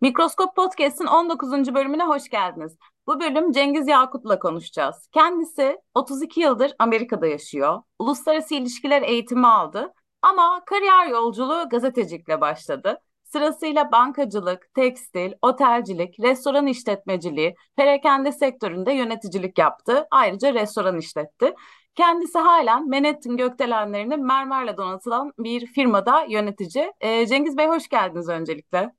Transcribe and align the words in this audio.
Mikroskop 0.00 0.56
Podcast'in 0.56 1.06
19. 1.06 1.74
bölümüne 1.74 2.04
hoş 2.04 2.28
geldiniz. 2.28 2.76
Bu 3.06 3.20
bölüm 3.20 3.52
Cengiz 3.52 3.88
Yakut'la 3.88 4.38
konuşacağız. 4.38 5.08
Kendisi 5.12 5.78
32 5.94 6.40
yıldır 6.40 6.72
Amerika'da 6.78 7.26
yaşıyor. 7.26 7.82
Uluslararası 7.98 8.54
ilişkiler 8.54 9.02
eğitimi 9.02 9.46
aldı 9.46 9.92
ama 10.22 10.62
kariyer 10.66 11.06
yolculuğu 11.06 11.68
gazetecilikle 11.70 12.40
başladı. 12.40 13.00
Sırasıyla 13.24 13.92
bankacılık, 13.92 14.74
tekstil, 14.74 15.32
otelcilik, 15.42 16.20
restoran 16.20 16.66
işletmeciliği, 16.66 17.54
perakende 17.76 18.32
sektöründe 18.32 18.92
yöneticilik 18.92 19.58
yaptı. 19.58 20.06
Ayrıca 20.10 20.54
restoran 20.54 20.98
işletti. 20.98 21.54
Kendisi 21.94 22.38
halen 22.38 22.88
Manhattan 22.88 23.36
gökdelenlerini 23.36 24.16
mermerle 24.16 24.76
donatılan 24.76 25.32
bir 25.38 25.66
firmada 25.66 26.26
yönetici. 26.28 26.92
Ee, 27.00 27.26
Cengiz 27.26 27.56
Bey 27.56 27.66
hoş 27.66 27.88
geldiniz 27.88 28.28
öncelikle. 28.28 28.92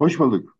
Hoş 0.00 0.18
bulduk. 0.18 0.56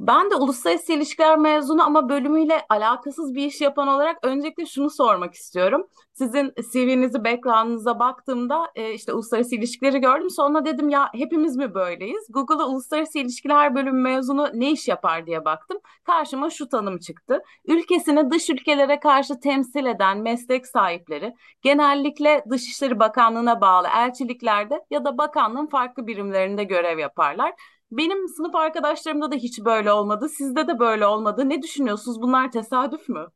Ben 0.00 0.30
de 0.30 0.34
uluslararası 0.34 0.92
ilişkiler 0.92 1.38
mezunu 1.38 1.82
ama 1.86 2.08
bölümüyle 2.08 2.66
alakasız 2.68 3.34
bir 3.34 3.46
iş 3.46 3.60
yapan 3.60 3.88
olarak 3.88 4.18
öncelikle 4.22 4.66
şunu 4.66 4.90
sormak 4.90 5.34
istiyorum. 5.34 5.86
Sizin 6.12 6.52
CV'nizi, 6.72 7.24
background'ınıza 7.24 7.98
baktığımda 7.98 8.70
e, 8.74 8.94
işte 8.94 9.12
uluslararası 9.12 9.54
ilişkileri 9.56 10.00
gördüm. 10.00 10.30
Sonra 10.30 10.64
dedim 10.64 10.88
ya 10.88 11.08
hepimiz 11.14 11.56
mi 11.56 11.74
böyleyiz? 11.74 12.26
Google'a 12.30 12.66
uluslararası 12.66 13.18
ilişkiler 13.18 13.74
bölümü 13.74 14.00
mezunu 14.00 14.48
ne 14.54 14.70
iş 14.70 14.88
yapar 14.88 15.26
diye 15.26 15.44
baktım. 15.44 15.78
Karşıma 16.04 16.50
şu 16.50 16.68
tanım 16.68 16.98
çıktı. 16.98 17.42
Ülkesini 17.64 18.30
dış 18.30 18.50
ülkelere 18.50 19.00
karşı 19.00 19.40
temsil 19.40 19.86
eden 19.86 20.18
meslek 20.18 20.66
sahipleri 20.66 21.34
genellikle 21.62 22.44
Dışişleri 22.50 22.98
Bakanlığı'na 22.98 23.60
bağlı 23.60 23.88
elçiliklerde 23.96 24.84
ya 24.90 25.04
da 25.04 25.18
bakanlığın 25.18 25.66
farklı 25.66 26.06
birimlerinde 26.06 26.64
görev 26.64 26.98
yaparlar. 26.98 27.52
Benim 27.92 28.28
sınıf 28.28 28.54
arkadaşlarımda 28.54 29.32
da 29.32 29.34
hiç 29.36 29.60
böyle 29.64 29.92
olmadı. 29.92 30.28
Sizde 30.28 30.68
de 30.68 30.78
böyle 30.78 31.06
olmadı. 31.06 31.48
Ne 31.48 31.62
düşünüyorsunuz? 31.62 32.20
Bunlar 32.22 32.52
tesadüf 32.52 33.08
mü? 33.08 33.26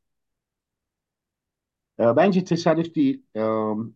E, 2.01 2.17
Bence 2.17 2.45
tesadüf 2.45 2.95
değil. 2.95 3.23
E, 3.37 3.41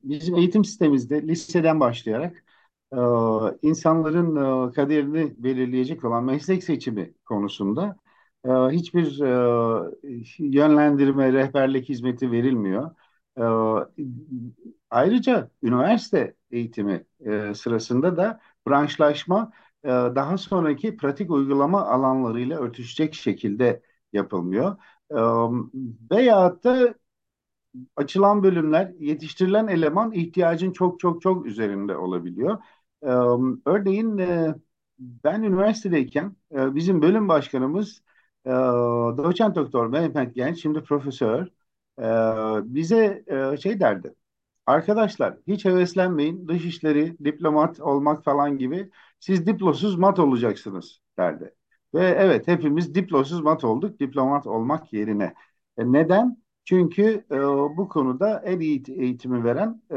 Bizim 0.05 0.35
eğitim 0.37 0.65
sistemimizde 0.65 1.23
liseden 1.29 1.81
başlayarak 1.81 2.45
e, 2.93 2.97
insanların 3.63 4.37
e, 4.69 4.73
kaderini 4.73 5.35
belirleyecek 5.45 6.05
olan 6.05 6.25
meslek 6.25 6.65
seçimi 6.65 7.15
konusunda 7.25 7.97
e, 8.45 8.49
hiçbir 8.51 9.19
yönlendirme, 10.39 11.33
rehberlik 11.33 11.89
hizmeti 11.89 12.33
verilmiyor. 12.33 12.91
Ayrıca 14.91 15.51
üniversite 15.63 16.35
eğitimi 16.51 17.05
sırasında 17.55 18.17
da 18.17 18.41
branşlaşma 18.69 19.53
e, 19.85 19.89
daha 19.89 20.39
sonraki 20.39 20.97
pratik 20.97 21.31
uygulama 21.31 21.87
alanlarıyla 21.87 22.59
örtüşecek 22.61 23.15
şekilde 23.15 23.83
yapılmıyor. 24.13 24.77
E, 25.11 25.17
Veyahut 26.11 26.65
da 26.65 26.95
açılan 27.97 28.43
bölümler 28.43 28.93
yetiştirilen 28.99 29.67
eleman 29.69 30.13
ihtiyacın 30.13 30.73
çok 30.73 31.01
çok 31.01 31.23
çok 31.23 31.47
üzerinde 31.47 31.97
olabiliyor. 31.97 32.59
Ee, 33.03 33.07
örneğin 33.67 34.19
e, 34.19 34.55
ben 34.99 35.43
üniversitedeyken 35.43 36.37
e, 36.53 36.75
bizim 36.75 37.03
bölüm 37.03 37.29
başkanımız 37.29 38.03
e, 38.47 38.51
doçent 39.19 39.57
doktor 39.57 39.87
Mehmet 39.87 40.35
Genç, 40.35 40.63
şimdi 40.63 40.83
profesör, 40.83 41.47
e, 41.99 42.05
bize 42.75 43.25
şey 43.63 43.81
derdi. 43.81 44.15
Arkadaşlar 44.67 45.39
hiç 45.47 45.65
heveslenmeyin. 45.65 46.49
Dışişleri, 46.49 47.17
diplomat 47.25 47.81
olmak 47.81 48.25
falan 48.25 48.59
gibi 48.59 48.91
siz 49.21 49.47
diplosuz 49.47 49.97
mat 49.99 50.19
olacaksınız 50.19 51.01
derdi. 51.19 51.55
Ve 51.95 52.05
evet 52.19 52.49
hepimiz 52.49 52.95
diplosuz 52.95 53.41
mat 53.41 53.65
olduk 53.65 54.01
diplomat 54.01 54.47
olmak 54.47 54.93
yerine. 54.93 55.35
E, 55.79 55.93
neden? 55.93 56.43
Çünkü 56.65 57.25
e, 57.31 57.37
bu 57.77 57.89
konuda 57.89 58.41
en 58.45 58.61
iyi 58.61 58.83
eğitimi 58.89 59.45
veren 59.45 59.83
e, 59.91 59.97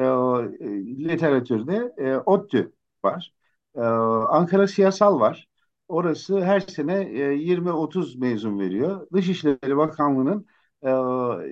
literatürde 1.09 1.94
e, 1.98 2.16
ODTÜ 2.18 2.74
var. 3.04 3.34
E, 3.76 3.80
Ankara 3.82 4.68
Siyasal 4.68 5.20
var. 5.20 5.48
Orası 5.88 6.42
her 6.42 6.59
sene 6.59 6.94
e, 7.03 7.34
20-30 7.34 8.16
mezun 8.20 8.59
veriyor. 8.59 9.08
Dışişleri 9.14 9.78
Bakanlığı'nın 9.78 10.46
e, 10.84 10.90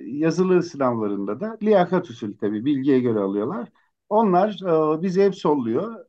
yazılı 0.06 0.62
sınavlarında 0.62 1.40
da 1.40 1.58
liyakat 1.62 2.10
usulü 2.10 2.36
tabii 2.36 2.64
bilgiye 2.64 3.00
göre 3.00 3.18
alıyorlar. 3.20 3.68
Onlar 4.10 4.50
e, 4.98 5.02
bizi 5.02 5.22
hep 5.24 5.34
solluyor. 5.36 6.00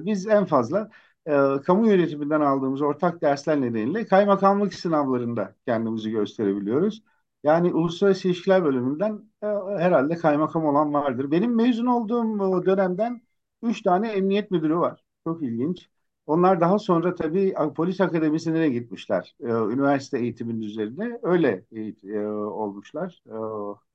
E, 0.00 0.04
biz 0.06 0.26
en 0.26 0.44
fazla 0.44 0.90
e, 1.26 1.32
kamu 1.66 1.86
yönetiminden 1.88 2.40
aldığımız 2.40 2.82
ortak 2.82 3.22
dersler 3.22 3.60
nedeniyle 3.60 4.06
kaymakamlık 4.06 4.74
sınavlarında 4.74 5.54
kendimizi 5.66 6.10
gösterebiliyoruz. 6.10 7.02
Yani 7.44 7.74
uluslararası 7.74 8.28
ilişkiler 8.28 8.64
bölümünden 8.64 9.22
e, 9.42 9.46
herhalde 9.78 10.16
kaymakam 10.16 10.64
olan 10.64 10.94
vardır. 10.94 11.30
Benim 11.30 11.54
mezun 11.56 11.86
olduğum 11.86 12.66
dönemden 12.66 13.22
üç 13.62 13.82
tane 13.82 14.08
emniyet 14.12 14.50
müdürü 14.50 14.76
var. 14.76 15.04
Çok 15.24 15.42
ilginç. 15.42 15.88
Onlar 16.26 16.60
daha 16.60 16.78
sonra 16.78 17.14
tabii 17.14 17.54
polis 17.76 18.00
akademisine 18.00 18.68
gitmişler. 18.68 19.36
E, 19.40 19.46
üniversite 19.46 20.18
eğitiminin 20.18 20.62
üzerine 20.62 21.18
öyle 21.22 21.64
e, 22.04 22.26
olmuşlar. 22.26 23.22
E, 23.26 23.34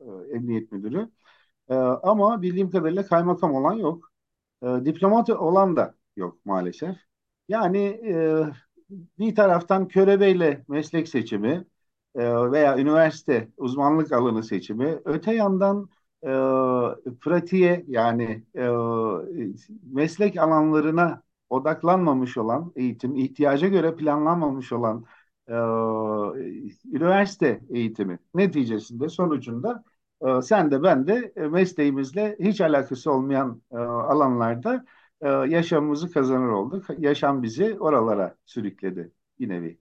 e, 0.06 0.36
emniyet 0.36 0.72
müdürü. 0.72 1.09
E, 1.69 1.74
ama 1.75 2.41
bildiğim 2.41 2.69
kadarıyla 2.72 3.06
kaymakam 3.06 3.53
olan 3.53 3.74
yok. 3.74 4.12
E, 4.63 4.68
diplomat 4.85 5.30
olan 5.30 5.75
da 5.75 5.96
yok 6.16 6.46
maalesef. 6.46 6.97
Yani 7.50 7.80
e, 8.06 8.44
bir 9.19 9.35
taraftan 9.35 9.88
körebeyle 9.88 10.66
meslek 10.68 11.08
seçimi, 11.09 11.66
e, 12.16 12.52
veya 12.52 12.78
üniversite 12.78 13.50
uzmanlık 13.58 14.12
alanı 14.12 14.44
seçimi. 14.44 15.00
Öte 15.06 15.35
yandan 15.35 15.90
e, 16.24 16.29
pratiğe 17.22 17.85
yani 17.88 18.44
e, 18.56 18.68
meslek 19.84 20.38
alanlarına 20.38 21.24
odaklanmamış 21.50 22.38
olan 22.38 22.72
eğitim, 22.75 23.16
ihtiyaca 23.16 23.68
göre 23.68 23.96
planlanmamış 23.96 24.72
olan 24.72 25.06
e, 25.47 25.53
üniversite 26.94 27.62
eğitimi 27.69 28.19
neticesinde 28.34 29.09
sonucunda 29.09 29.84
e, 30.28 30.41
sen 30.41 30.72
de 30.72 30.84
ben 30.84 31.07
de 31.07 31.34
e, 31.35 31.41
mesleğimizle 31.41 32.38
hiç 32.40 32.62
alakası 32.62 33.12
olmayan 33.12 33.62
e, 33.72 33.78
alanlarda 33.78 34.85
e, 35.22 35.28
yaşamımızı 35.30 36.12
kazanır 36.12 36.50
olduk. 36.50 36.85
Yaşam 36.97 37.44
bizi 37.44 37.80
oralara 37.80 38.35
sürükledi 38.46 39.12
bir 39.40 39.50
nevi. 39.50 39.79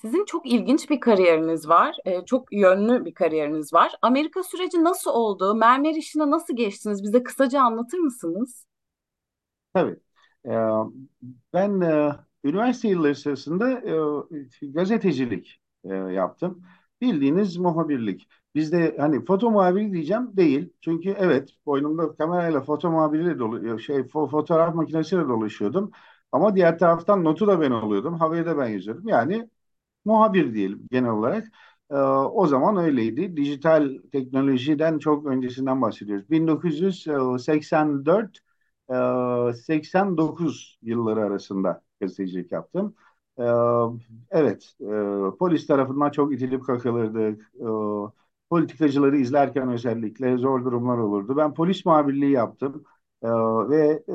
Sizin 0.00 0.24
çok 0.24 0.46
ilginç 0.46 0.90
bir 0.90 1.00
kariyeriniz 1.00 1.68
var. 1.68 1.96
Ee, 2.04 2.24
çok 2.24 2.52
yönlü 2.52 3.04
bir 3.04 3.14
kariyeriniz 3.14 3.72
var. 3.72 3.92
Amerika 4.02 4.42
süreci 4.42 4.84
nasıl 4.84 5.10
oldu? 5.10 5.54
Mermer 5.54 5.94
işine 5.94 6.30
nasıl 6.30 6.56
geçtiniz? 6.56 7.02
Bize 7.02 7.22
kısaca 7.22 7.60
anlatır 7.62 7.98
mısınız? 7.98 8.66
Tabii. 9.74 9.96
Ee, 10.46 10.50
ben 11.52 11.80
e, 11.80 12.12
üniversite 12.44 12.88
yılları 12.88 13.14
sırasında 13.14 13.70
e, 14.62 14.68
gazetecilik 14.72 15.60
e, 15.84 15.88
yaptım. 15.94 16.62
Bildiğiniz 17.00 17.56
muhabirlik. 17.56 18.28
Bizde 18.54 18.96
hani 18.98 19.24
foto 19.24 19.50
muhabiri 19.50 19.92
diyeceğim 19.92 20.36
değil. 20.36 20.72
Çünkü 20.80 21.10
evet 21.18 21.50
boynumda 21.66 22.14
kamerayla 22.16 22.60
foto 22.60 22.90
muhabiriyle 22.90 23.38
dolu 23.38 23.78
şey 23.80 23.96
fo- 23.96 24.30
fotoğraf 24.30 24.74
makinesiyle 24.74 25.22
dolaşıyordum. 25.28 25.90
Ama 26.32 26.56
diğer 26.56 26.78
taraftan 26.78 27.24
notu 27.24 27.46
da 27.46 27.60
ben 27.60 27.70
alıyordum. 27.70 28.14
Havayı 28.14 28.46
da 28.46 28.58
ben 28.58 28.68
yazıyordum. 28.68 29.08
Yani 29.08 29.50
muhabir 30.04 30.54
diyelim 30.54 30.86
genel 30.90 31.10
olarak. 31.10 31.44
Ee, 31.90 31.94
o 31.96 32.46
zaman 32.46 32.76
öyleydi. 32.76 33.36
Dijital 33.36 33.98
teknolojiden 34.12 34.98
çok 34.98 35.26
öncesinden 35.26 35.82
bahsediyoruz. 35.82 36.30
1984 36.30 38.38
e, 39.50 39.54
89 39.54 40.78
yılları 40.82 41.20
arasında 41.24 41.82
gazetecilik 42.00 42.52
yaptım. 42.52 42.94
Ee, 43.38 43.42
evet, 44.30 44.74
e, 44.80 44.84
polis 45.38 45.66
tarafından 45.66 46.10
çok 46.10 46.32
itilip 46.34 46.64
kakılırdık. 46.64 47.50
E, 47.60 47.64
politikacıları 48.50 49.16
izlerken 49.16 49.68
özellikle 49.72 50.36
zor 50.38 50.64
durumlar 50.64 50.98
olurdu. 50.98 51.36
Ben 51.36 51.54
polis 51.54 51.86
muhabirliği 51.86 52.30
yaptım. 52.32 52.84
E, 53.22 53.28
ve 53.70 54.02
e, 54.08 54.14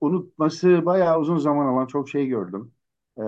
unutması 0.00 0.86
bayağı 0.86 1.20
uzun 1.20 1.38
zaman 1.38 1.66
alan 1.66 1.86
çok 1.86 2.08
şey 2.08 2.26
gördüm. 2.26 2.72
E, 3.18 3.22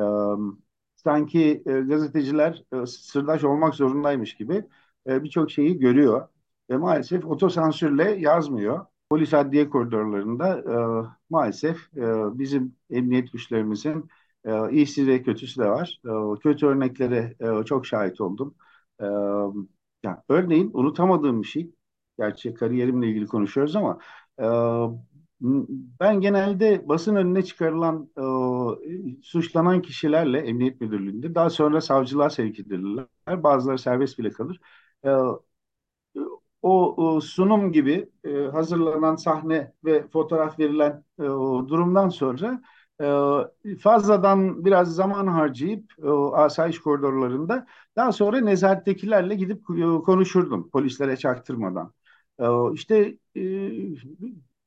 sanki 0.97 1.63
e, 1.67 1.73
gazeteciler 1.73 2.65
e, 2.83 2.87
sırdaş 2.87 3.45
olmak 3.45 3.75
zorundaymış 3.75 4.35
gibi 4.37 4.65
e, 5.07 5.23
birçok 5.25 5.51
şeyi 5.51 5.79
görüyor 5.79 6.29
ve 6.71 6.77
maalesef 6.77 7.25
otosansürle 7.27 8.11
yazmıyor. 8.11 8.87
Polis 9.11 9.35
adliye 9.35 9.71
koridorlarında 9.71 10.59
e, 10.59 10.75
maalesef 11.31 11.97
e, 11.97 12.39
bizim 12.39 12.77
emniyet 12.91 13.33
güçlerimizin 13.33 14.09
e, 14.45 14.71
iyisi 14.71 15.07
ve 15.07 15.23
kötüsü 15.23 15.61
de 15.61 15.69
var. 15.71 16.01
E, 16.37 16.39
kötü 16.41 16.67
örneklere 16.67 17.35
e, 17.61 17.65
çok 17.65 17.87
şahit 17.87 18.21
oldum. 18.21 18.55
E, 19.01 19.05
ya, 20.05 20.23
örneğin 20.29 20.71
unutamadığım 20.75 21.43
bir 21.43 21.47
şey, 21.47 21.71
gerçi 22.19 22.55
kariyerimle 22.55 23.09
ilgili 23.09 23.27
konuşuyoruz 23.27 23.77
ama 23.77 23.99
e, 24.41 24.45
ben 26.01 26.21
genelde 26.21 26.89
basın 26.89 27.17
önüne 27.17 27.43
çıkarılan 27.45 28.11
e, 28.19 29.23
suçlanan 29.23 29.83
kişilerle 29.83 30.39
Emniyet 30.39 30.81
Müdürlüğü'nde 30.81 31.35
daha 31.35 31.51
sonra 31.51 31.81
savcılığa 31.81 32.31
sevk 32.31 32.61
edilirler. 32.61 33.07
Bazıları 33.43 33.79
serbest 33.79 34.19
bile 34.19 34.31
kalır. 34.31 34.61
E, 35.05 35.09
o, 36.63 36.95
o 37.07 37.21
sunum 37.21 37.73
gibi 37.73 38.09
e, 38.25 38.31
hazırlanan 38.47 39.17
sahne 39.17 39.73
ve 39.85 40.09
fotoğraf 40.09 40.59
verilen 40.59 41.05
e, 41.19 41.23
o 41.23 41.69
durumdan 41.69 42.09
sonra 42.09 42.63
fazladan 43.81 44.65
biraz 44.65 44.95
zaman 44.95 45.27
harcayıp 45.27 45.93
o 46.05 46.35
asayiş 46.37 46.79
koridorlarında 46.81 47.67
daha 47.97 48.13
sonra 48.13 48.41
nezarettekilerle 48.41 49.35
gidip 49.35 49.63
e, 49.71 49.83
konuşurdum 50.05 50.71
polislere 50.71 51.17
çaktırmadan. 51.17 51.93
E, 52.41 52.45
işte 52.75 53.19
e, 53.37 53.43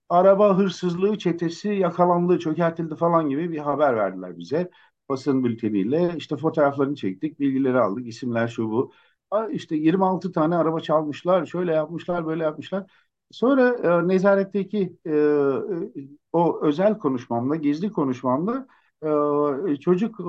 araba 0.10 0.58
hırsızlığı 0.58 1.18
çetesi 1.18 1.70
yakalandı, 1.70 2.40
çökertildi 2.40 2.96
falan 2.96 3.30
gibi 3.30 3.52
bir 3.52 3.58
haber 3.60 3.96
verdiler 3.96 4.38
bize 4.38 4.70
basın 5.10 5.44
bülteniyle. 5.44 6.14
İşte 6.18 6.38
fotoğraflarını 6.38 6.96
çektik, 6.96 7.40
bilgileri 7.40 7.80
aldık, 7.80 8.08
isimler 8.08 8.48
şu 8.48 8.70
bu 8.72 8.92
işte 9.52 9.76
26 9.76 10.32
tane 10.32 10.56
araba 10.56 10.80
çalmışlar, 10.80 11.46
şöyle 11.46 11.74
yapmışlar, 11.74 12.26
böyle 12.26 12.44
yapmışlar. 12.44 12.92
Sonra 13.36 13.64
e, 14.04 14.08
nezaretteki 14.08 14.98
e, 15.08 15.14
o 16.34 16.60
özel 16.66 16.98
konuşmamda, 16.98 17.56
gizli 17.56 17.92
konuşmamda 17.92 18.68
e, 19.72 19.76
çocuk 19.80 20.20
e, 20.20 20.24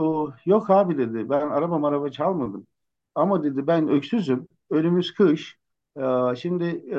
yok 0.50 0.70
abi 0.70 0.98
dedi 0.98 1.30
ben 1.30 1.40
araba 1.48 1.88
araba 1.88 2.08
çalmadım. 2.10 2.66
Ama 3.14 3.44
dedi 3.44 3.66
ben 3.66 3.88
öksüzüm, 3.88 4.48
önümüz 4.70 5.14
kış. 5.14 5.58
E, 5.96 6.02
şimdi 6.36 6.64
e, 6.64 6.96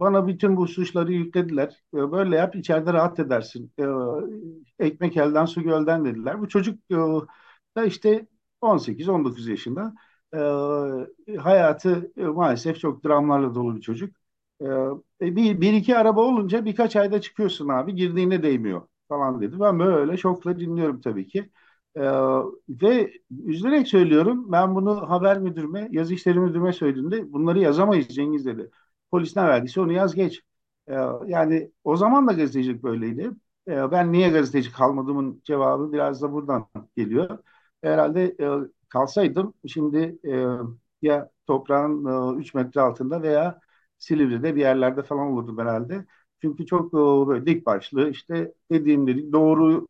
bana 0.00 0.26
bütün 0.26 0.56
bu 0.56 0.68
suçları 0.68 1.12
yüklediler. 1.12 1.82
E, 1.94 2.12
böyle 2.12 2.36
yap 2.36 2.56
içeride 2.56 2.92
rahat 2.92 3.18
edersin. 3.20 3.72
E, 3.80 3.84
ekmek 4.86 5.16
elden 5.16 5.44
su 5.44 5.62
gölden 5.62 6.04
dediler. 6.04 6.40
Bu 6.40 6.48
çocuk 6.48 6.78
e, 6.90 6.94
da 7.76 7.84
işte 7.84 8.26
18-19 8.60 9.48
yaşında 9.48 9.94
e, 10.34 11.36
hayatı 11.38 12.12
e, 12.16 12.24
maalesef 12.24 12.80
çok 12.80 13.04
dramlarla 13.04 13.54
dolu 13.54 13.76
bir 13.76 13.80
çocuk. 13.80 14.16
E, 14.60 14.64
e, 15.26 15.36
bir, 15.36 15.60
bir 15.60 15.72
iki 15.72 15.96
araba 15.96 16.20
olunca 16.20 16.64
birkaç 16.64 16.96
ayda 16.96 17.20
çıkıyorsun 17.20 17.68
abi 17.68 17.94
girdiğine 17.94 18.42
değmiyor 18.42 18.88
falan 19.08 19.40
dedi. 19.40 19.60
Ben 19.60 19.78
böyle 19.78 20.16
şokla 20.16 20.58
dinliyorum 20.60 21.00
tabii 21.00 21.26
ki. 21.28 21.50
E, 21.96 22.00
ve 22.68 23.12
üzülerek 23.46 23.88
söylüyorum 23.88 24.52
ben 24.52 24.74
bunu 24.74 25.10
haber 25.10 25.38
müdürüme, 25.38 25.88
yazı 25.92 26.14
işleri 26.14 26.38
müdürüme 26.40 26.72
söylediğimde 26.72 27.32
bunları 27.32 27.58
yazamayız 27.60 28.08
Cengiz 28.08 28.46
dedi. 28.46 28.70
Polis 29.10 29.36
ne 29.36 29.42
verdiyse 29.44 29.80
onu 29.80 29.92
yaz 29.92 30.14
geç. 30.14 30.40
E, 30.88 30.92
yani 31.26 31.70
o 31.84 31.96
zaman 31.96 32.28
da 32.28 32.32
gazetecilik 32.32 32.82
böyleydi. 32.82 33.30
E, 33.68 33.90
ben 33.92 34.12
niye 34.12 34.28
gazeteci 34.30 34.72
kalmadığımın 34.72 35.40
cevabı 35.44 35.92
biraz 35.92 36.22
da 36.22 36.32
buradan 36.32 36.66
geliyor. 36.96 37.38
Herhalde 37.82 38.22
e, 38.40 38.48
kalsaydım 38.88 39.54
şimdi 39.66 40.18
e, 40.24 40.46
ya 41.02 41.30
toprağın 41.46 42.04
e, 42.36 42.40
3 42.40 42.54
metre 42.54 42.80
altında 42.80 43.22
veya 43.22 43.60
Silivri'de 43.98 44.56
bir 44.56 44.60
yerlerde 44.60 45.02
falan 45.02 45.26
olurdum 45.32 45.58
herhalde. 45.58 46.06
Çünkü 46.42 46.66
çok 46.66 46.94
e, 46.94 46.96
böyle 47.28 47.46
dik 47.46 47.66
başlı 47.66 48.10
işte 48.10 48.54
dediğim 48.70 49.06
dedik 49.06 49.32
doğru 49.32 49.86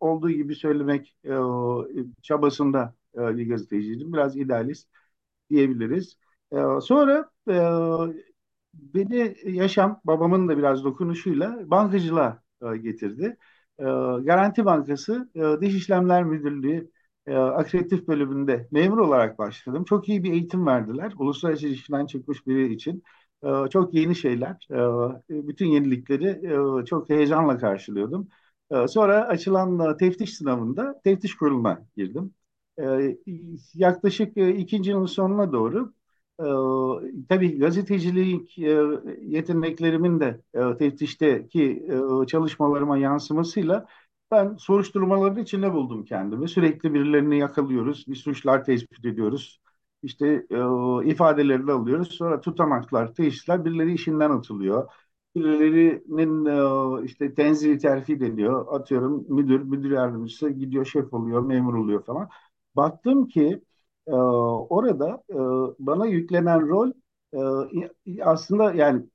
olduğu 0.00 0.30
gibi 0.30 0.54
söylemek 0.54 1.16
e, 1.24 1.30
çabasında 2.22 2.94
e, 3.14 3.36
bir 3.36 3.48
gazeteciydim. 3.48 4.12
Biraz 4.12 4.36
idealist 4.36 4.88
diyebiliriz. 5.50 6.18
E, 6.52 6.56
sonra 6.82 7.30
e, 7.50 7.54
beni 8.74 9.36
yaşam 9.44 10.00
babamın 10.04 10.48
da 10.48 10.58
biraz 10.58 10.84
dokunuşuyla 10.84 11.70
bankacılığa 11.70 12.42
e, 12.72 12.76
getirdi. 12.76 13.36
E, 13.78 13.82
Garanti 14.24 14.64
Bankası 14.64 15.30
e, 15.34 15.40
Dış 15.60 15.74
İşlemler 15.74 16.24
Müdürlüğü 16.24 16.90
e, 17.28 17.34
akreditif 17.36 18.08
bölümünde 18.08 18.68
memur 18.70 18.98
olarak 18.98 19.38
başladım. 19.38 19.84
Çok 19.84 20.08
iyi 20.08 20.24
bir 20.24 20.32
eğitim 20.32 20.66
verdiler. 20.66 21.12
Uluslararası 21.18 21.66
ilişkiden 21.68 22.06
çıkmış 22.06 22.46
biri 22.46 22.72
için. 22.74 23.02
E, 23.44 23.48
çok 23.70 23.94
yeni 23.94 24.16
şeyler. 24.16 24.68
E, 25.30 25.46
bütün 25.48 25.66
yenilikleri 25.66 26.28
e, 26.82 26.84
çok 26.84 27.08
heyecanla 27.10 27.58
karşılıyordum. 27.58 28.28
E, 28.70 28.88
sonra 28.88 29.24
açılan 29.28 29.96
teftiş 29.96 30.36
sınavında 30.36 31.00
teftiş 31.04 31.36
kuruluna 31.36 31.86
girdim. 31.96 32.34
E, 32.80 33.16
yaklaşık 33.74 34.36
e, 34.36 34.56
ikinci 34.56 34.90
yılın 34.90 35.06
sonuna 35.06 35.52
doğru 35.52 35.92
e, 36.40 36.44
tabii 37.28 37.58
gazetecilik 37.58 38.58
e, 38.58 38.82
yeteneklerimin 39.22 40.20
de 40.20 40.40
e, 40.54 40.76
teftişteki 40.78 41.86
e, 42.22 42.26
çalışmalarıma 42.26 42.98
yansımasıyla 42.98 43.86
ben 44.30 44.56
soruşturmaların 44.56 45.42
içinde 45.42 45.72
buldum 45.72 46.04
kendimi. 46.04 46.48
Sürekli 46.48 46.94
birilerini 46.94 47.38
yakalıyoruz, 47.38 48.04
bir 48.08 48.16
suçlar 48.16 48.64
tespit 48.64 49.04
ediyoruz. 49.04 49.60
İşte 50.02 50.26
e, 50.50 50.56
ifadelerini 51.10 51.72
alıyoruz. 51.72 52.08
Sonra 52.12 52.40
tutanaklar, 52.40 53.14
teşhisler 53.14 53.64
birileri 53.64 53.92
işinden 53.94 54.30
atılıyor. 54.30 54.90
Birilerinin 55.36 56.44
e, 57.02 57.04
işte 57.04 57.34
tenzili 57.34 57.78
terfi 57.78 58.12
ediliyor. 58.12 58.66
Atıyorum 58.80 59.24
müdür, 59.28 59.60
müdür 59.60 59.90
yardımcısı 59.90 60.50
gidiyor 60.50 60.84
şef 60.84 61.14
oluyor, 61.14 61.42
memur 61.42 61.74
oluyor 61.74 62.04
falan. 62.04 62.28
Baktım 62.76 63.26
ki 63.28 63.62
e, 64.06 64.12
orada 64.12 65.22
e, 65.30 65.34
bana 65.86 66.06
yüklenen 66.06 66.68
rol 66.68 66.92
e, 68.06 68.22
aslında 68.22 68.72
yani 68.74 69.06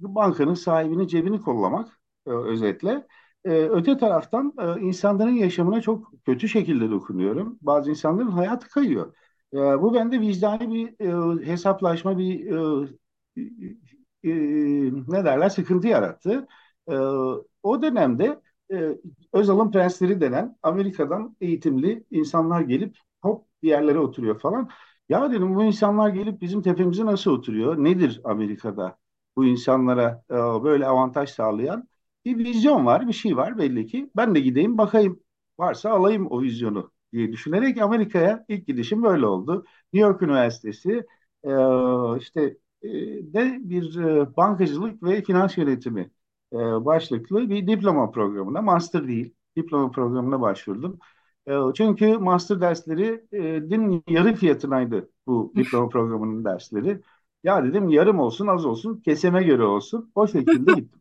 bankanın 0.00 0.54
sahibinin 0.54 1.06
cebini 1.06 1.42
kollamak 1.42 2.00
e, 2.26 2.30
özetle 2.30 3.06
e, 3.44 3.50
öte 3.50 3.96
taraftan 3.98 4.54
e, 4.78 4.80
insanların 4.80 5.30
yaşamına 5.32 5.80
çok 5.80 6.12
kötü 6.26 6.48
şekilde 6.48 6.90
dokunuyorum. 6.90 7.58
Bazı 7.62 7.90
insanların 7.90 8.28
hayatı 8.30 8.68
kayıyor. 8.68 9.14
E, 9.54 9.56
bu 9.58 9.94
bende 9.94 10.20
vicdani 10.20 10.74
bir 10.74 11.06
e, 11.42 11.46
hesaplaşma, 11.46 12.18
bir 12.18 12.50
e, 12.86 12.86
e, 14.24 14.30
ne 15.08 15.24
derler 15.24 15.48
sıkıntı 15.48 15.86
yarattı. 15.88 16.46
E, 16.88 16.94
o 17.62 17.82
dönemde 17.82 18.40
e, 18.72 18.98
Özal'ın 19.32 19.70
prensleri 19.70 20.20
denen 20.20 20.56
Amerika'dan 20.62 21.36
eğitimli 21.40 22.04
insanlar 22.10 22.60
gelip 22.60 22.96
hop 23.22 23.46
bir 23.62 23.68
yerlere 23.68 23.98
oturuyor 23.98 24.40
falan. 24.40 24.68
Ya 25.08 25.30
dedim 25.32 25.54
bu 25.56 25.64
insanlar 25.64 26.08
gelip 26.08 26.40
bizim 26.40 26.62
tepemize 26.62 27.06
nasıl 27.06 27.30
oturuyor? 27.30 27.76
Nedir 27.84 28.20
Amerika'da 28.24 28.98
bu 29.36 29.44
insanlara 29.46 30.24
e, 30.30 30.34
böyle 30.64 30.86
avantaj 30.86 31.30
sağlayan? 31.30 31.88
Bir 32.24 32.38
vizyon 32.38 32.86
var, 32.86 33.08
bir 33.08 33.12
şey 33.12 33.36
var 33.36 33.58
belli 33.58 33.86
ki. 33.86 34.10
Ben 34.16 34.34
de 34.34 34.40
gideyim 34.40 34.78
bakayım. 34.78 35.20
Varsa 35.58 35.90
alayım 35.90 36.26
o 36.30 36.42
vizyonu 36.42 36.92
diye 37.12 37.32
düşünerek 37.32 37.78
Amerika'ya 37.82 38.44
ilk 38.48 38.66
gidişim 38.66 39.02
böyle 39.02 39.26
oldu. 39.26 39.64
New 39.92 40.08
York 40.08 40.22
Üniversitesi 40.22 41.06
e, 41.44 41.50
işte 42.18 42.56
e, 42.82 42.88
de 43.32 43.58
bir 43.60 43.96
e, 43.98 44.36
bankacılık 44.36 45.02
ve 45.02 45.22
finans 45.22 45.58
yönetimi 45.58 46.10
e, 46.52 46.56
başlıklı 46.56 47.50
bir 47.50 47.66
diploma 47.66 48.10
programına, 48.10 48.62
master 48.62 49.08
değil, 49.08 49.34
diploma 49.56 49.90
programına 49.90 50.40
başvurdum. 50.40 50.98
E, 51.48 51.52
çünkü 51.76 52.18
master 52.18 52.60
dersleri 52.60 53.24
e, 53.32 53.70
din 53.70 54.04
yarı 54.08 54.34
fiyatınaydı 54.34 55.10
bu 55.26 55.52
diploma 55.56 55.88
programının 55.88 56.44
dersleri. 56.44 57.00
Ya 57.44 57.64
dedim 57.64 57.88
yarım 57.88 58.18
olsun 58.20 58.46
az 58.46 58.66
olsun 58.66 59.00
keseme 59.00 59.42
göre 59.44 59.62
olsun. 59.64 60.12
O 60.14 60.26
şekilde 60.26 60.72
gittim. 60.72 61.00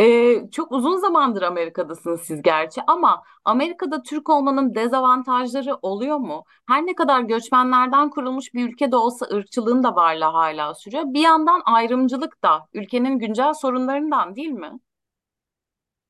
Ee, 0.00 0.50
çok 0.52 0.72
uzun 0.72 0.96
zamandır 0.96 1.42
Amerika'dasınız 1.42 2.20
siz 2.20 2.42
gerçi 2.42 2.82
ama 2.86 3.22
Amerika'da 3.44 4.02
Türk 4.02 4.28
olmanın 4.30 4.74
dezavantajları 4.74 5.74
oluyor 5.82 6.16
mu? 6.16 6.44
Her 6.68 6.86
ne 6.86 6.94
kadar 6.94 7.20
göçmenlerden 7.22 8.10
kurulmuş 8.10 8.54
bir 8.54 8.68
ülke 8.68 8.92
de 8.92 8.96
olsa 8.96 9.26
ırkçılığın 9.32 9.82
da 9.82 9.94
varlığı 9.96 10.24
hala 10.24 10.74
sürüyor. 10.74 11.04
Bir 11.06 11.20
yandan 11.20 11.62
ayrımcılık 11.64 12.42
da 12.44 12.68
ülkenin 12.74 13.18
güncel 13.18 13.54
sorunlarından 13.54 14.36
değil 14.36 14.50
mi? 14.50 14.80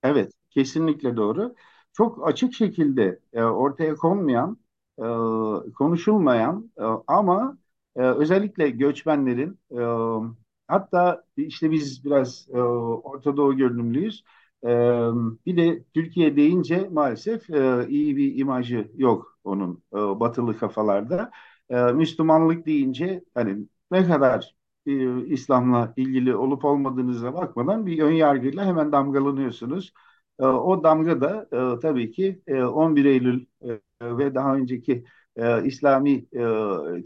Evet, 0.03 0.33
kesinlikle 0.51 1.17
doğru. 1.17 1.55
Çok 1.93 2.29
açık 2.29 2.55
şekilde 2.55 3.21
e, 3.33 3.43
ortaya 3.43 3.95
konmayan, 3.95 4.59
e, 4.99 5.03
konuşulmayan 5.79 6.71
e, 6.79 6.83
ama 7.07 7.59
e, 7.97 8.01
özellikle 8.03 8.71
göçmenlerin 8.71 9.59
e, 9.71 9.81
Hatta 10.71 11.25
işte 11.37 11.71
biz 11.71 12.05
biraz 12.05 12.49
e, 12.55 12.59
Orta 12.61 13.37
Doğu 13.37 13.57
görünümlüyüz. 13.57 14.25
E, 14.65 14.69
bir 15.47 15.57
de 15.57 15.85
Türkiye 15.95 16.37
deyince 16.37 16.89
maalesef 16.93 17.51
e, 17.51 17.87
iyi 17.89 18.17
bir 18.17 18.39
imajı 18.39 18.91
yok 18.97 19.39
onun 19.45 19.83
e, 19.95 19.97
batılı 19.97 20.59
kafalarda. 20.59 21.31
E, 21.71 21.77
Müslümanlık 21.83 22.67
deyince 22.67 23.25
hani 23.35 23.67
ne 23.91 24.07
kadar 24.07 24.55
e, 24.87 25.25
İslam'la 25.27 25.93
ilgili 25.97 26.37
olup 26.37 26.65
olmadığınıza 26.65 27.35
bakmadan 27.35 27.87
bir 27.87 28.03
ön 28.03 28.13
yargıyla 28.13 28.65
hemen 28.67 28.93
damgalanıyorsunuz. 28.93 29.93
E, 30.41 30.45
o 30.45 30.85
damga 30.85 31.21
da 31.21 31.49
e, 31.77 31.81
tabii 31.81 32.11
ki 32.11 32.43
e, 32.47 32.63
11 32.63 33.05
Eylül 33.05 33.47
e, 33.63 33.69
ve 34.19 34.35
daha 34.35 34.55
önceki 34.57 35.05
e, 35.41 35.65
İslami 35.67 36.13
e, 36.33 36.39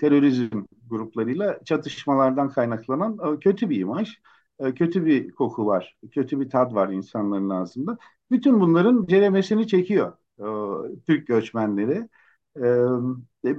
terörizm 0.00 0.64
gruplarıyla 0.90 1.64
çatışmalardan 1.64 2.48
kaynaklanan 2.50 3.34
e, 3.36 3.38
kötü 3.40 3.70
bir 3.70 3.80
imaj. 3.80 4.14
e, 4.60 4.74
kötü 4.74 5.06
bir 5.06 5.30
koku 5.30 5.66
var, 5.66 5.96
kötü 6.12 6.40
bir 6.40 6.50
tat 6.50 6.74
var 6.74 6.88
insanların 6.88 7.50
ağzında. 7.50 7.98
Bütün 8.30 8.60
bunların 8.60 9.06
ceremesini 9.06 9.66
çekiyor 9.68 10.12
e, 10.38 11.00
Türk 11.06 11.26
göçmenleri. 11.26 12.08
E, 12.56 12.60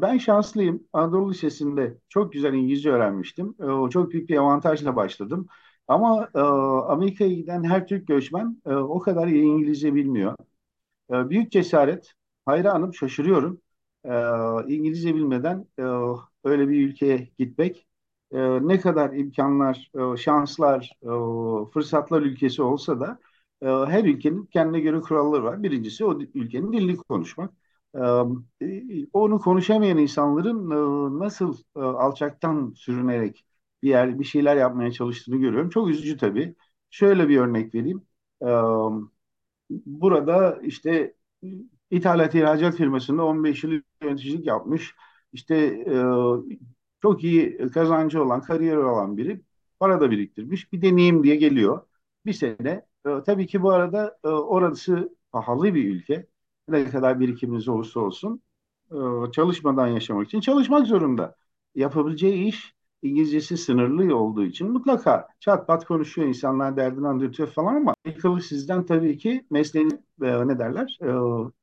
ben 0.01 0.17
şanslıyım. 0.17 0.83
Anadolu 0.93 1.29
Lisesi'nde 1.31 1.97
çok 2.09 2.33
güzel 2.33 2.53
İngilizce 2.53 2.89
öğrenmiştim. 2.91 3.55
E, 3.87 3.89
çok 3.89 4.11
büyük 4.11 4.29
bir 4.29 4.37
avantajla 4.37 4.95
başladım. 4.95 5.47
Ama 5.87 6.29
e, 6.35 6.39
Amerika'ya 6.91 7.33
giden 7.33 7.63
her 7.63 7.87
Türk 7.87 8.07
göçmen 8.07 8.61
e, 8.65 8.73
o 8.75 8.99
kadar 8.99 9.27
iyi 9.27 9.43
İngilizce 9.43 9.95
bilmiyor. 9.95 10.35
E, 11.13 11.29
büyük 11.29 11.51
cesaret. 11.51 12.13
Hayranım, 12.45 12.93
şaşırıyorum. 12.93 13.61
E, 14.05 14.73
İngilizce 14.75 15.15
bilmeden 15.15 15.67
e, 15.79 15.83
öyle 16.43 16.69
bir 16.69 16.87
ülkeye 16.89 17.29
gitmek 17.39 17.87
e, 18.31 18.67
ne 18.67 18.79
kadar 18.79 19.13
imkanlar, 19.13 19.91
e, 20.13 20.17
şanslar, 20.17 20.91
e, 21.03 21.71
fırsatlar 21.73 22.21
ülkesi 22.21 22.61
olsa 22.61 22.99
da 22.99 23.19
e, 23.61 23.65
her 23.67 24.03
ülkenin 24.03 24.45
kendine 24.45 24.79
göre 24.79 24.99
kuralları 25.01 25.43
var. 25.43 25.63
Birincisi 25.63 26.05
o 26.05 26.19
ülkenin 26.33 26.73
dilini 26.73 26.97
konuşmak. 26.97 27.53
E, 27.95 27.99
e 28.65 29.07
onu 29.13 29.39
konuşamayan 29.39 29.97
insanların 29.97 30.71
e, 30.71 31.19
nasıl 31.25 31.57
e, 31.75 31.79
alçaktan 31.79 32.73
sürünerek 32.75 33.45
bir 33.83 33.89
yer 33.89 34.19
bir 34.19 34.23
şeyler 34.25 34.55
yapmaya 34.57 34.91
çalıştığını 34.91 35.37
görüyorum. 35.37 35.69
Çok 35.69 35.89
üzücü 35.89 36.17
tabii. 36.17 36.55
Şöyle 36.89 37.29
bir 37.29 37.37
örnek 37.37 37.75
vereyim. 37.75 38.03
E, 38.41 38.45
burada 39.69 40.59
işte 40.63 41.13
ithalat 41.91 42.35
ihracat 42.35 42.75
firmasında 42.75 43.25
15 43.25 43.63
yıl 43.63 43.81
yöneticilik 44.03 44.47
yapmış. 44.47 44.95
İşte 45.33 45.55
e, 45.87 45.93
çok 47.01 47.23
iyi 47.23 47.57
kazancı 47.71 48.23
olan, 48.23 48.41
kariyeri 48.41 48.79
olan 48.79 49.17
biri 49.17 49.41
para 49.79 50.01
da 50.01 50.11
biriktirmiş. 50.11 50.73
Bir 50.73 50.81
deneyim 50.81 51.23
diye 51.23 51.35
geliyor. 51.35 51.81
Bir 52.25 52.33
sene. 52.33 52.85
E, 53.05 53.09
tabii 53.25 53.47
ki 53.47 53.61
bu 53.61 53.71
arada 53.71 54.17
e, 54.23 54.27
orası 54.27 55.17
pahalı 55.31 55.75
bir 55.75 55.85
ülke. 55.95 56.27
Ne 56.67 56.89
kadar 56.89 57.19
birikiminiz 57.19 57.67
olursa 57.67 57.99
olsun 57.99 58.41
e, 58.91 58.97
çalışmadan 59.31 59.87
yaşamak 59.87 60.27
için 60.27 60.39
çalışmak 60.39 60.87
zorunda. 60.87 61.35
Yapabileceği 61.75 62.45
iş 62.45 62.74
İngilizcesi 63.09 63.57
sınırlı 63.57 64.17
olduğu 64.17 64.43
için 64.45 64.71
mutlaka 64.71 65.27
çat 65.39 65.67
pat 65.67 65.85
konuşuyor 65.85 66.27
insanlar 66.27 66.77
derdini 66.77 67.07
anlatıyor 67.07 67.49
falan 67.49 67.75
ama 67.75 67.95
Amerikalı 68.05 68.41
sizden 68.41 68.85
tabii 68.85 69.17
ki 69.17 69.45
mesleğini 69.49 69.93
e, 70.23 70.47
ne 70.47 70.59
derler 70.59 70.97
e, 71.03 71.09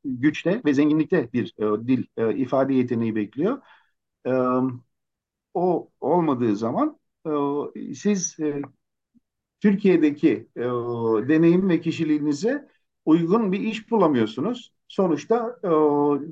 güçte 0.04 0.62
ve 0.64 0.75
zenginlikte 0.75 1.32
bir 1.32 1.54
e, 1.58 1.87
dil 1.88 2.04
e, 2.16 2.37
ifade 2.37 2.75
yeteneği 2.75 3.14
bekliyor. 3.16 3.58
E, 4.26 4.30
o 5.54 5.90
olmadığı 6.00 6.56
zaman 6.56 6.99
e, 7.26 7.94
siz 7.94 8.40
e, 8.40 8.62
Türkiye'deki 9.61 10.49
e, 10.56 10.61
deneyim 11.28 11.68
ve 11.68 11.80
kişiliğinize 11.80 12.68
uygun 13.04 13.52
bir 13.52 13.61
iş 13.61 13.90
bulamıyorsunuz. 13.90 14.75
Sonuçta 14.88 15.58
e, 15.64 15.68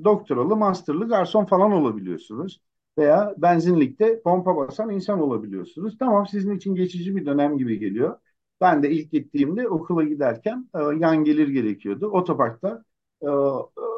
doktoralı, 0.03 0.55
masterlı 0.55 1.07
garson 1.09 1.45
falan 1.45 1.71
olabiliyorsunuz. 1.71 2.61
Veya 2.97 3.35
benzinlikte 3.37 4.21
pompa 4.21 4.55
basan 4.57 4.89
insan 4.89 5.21
olabiliyorsunuz. 5.21 5.97
Tamam 5.99 6.27
sizin 6.27 6.55
için 6.55 6.75
geçici 6.75 7.15
bir 7.15 7.25
dönem 7.25 7.57
gibi 7.57 7.79
geliyor. 7.79 8.17
Ben 8.61 8.83
de 8.83 8.91
ilk 8.91 9.11
gittiğimde 9.11 9.67
okula 9.69 10.03
giderken 10.03 10.69
e, 10.75 10.79
yan 10.99 11.23
gelir 11.23 11.47
gerekiyordu. 11.47 12.07
Otoparkta 12.07 12.83
e, 13.21 13.27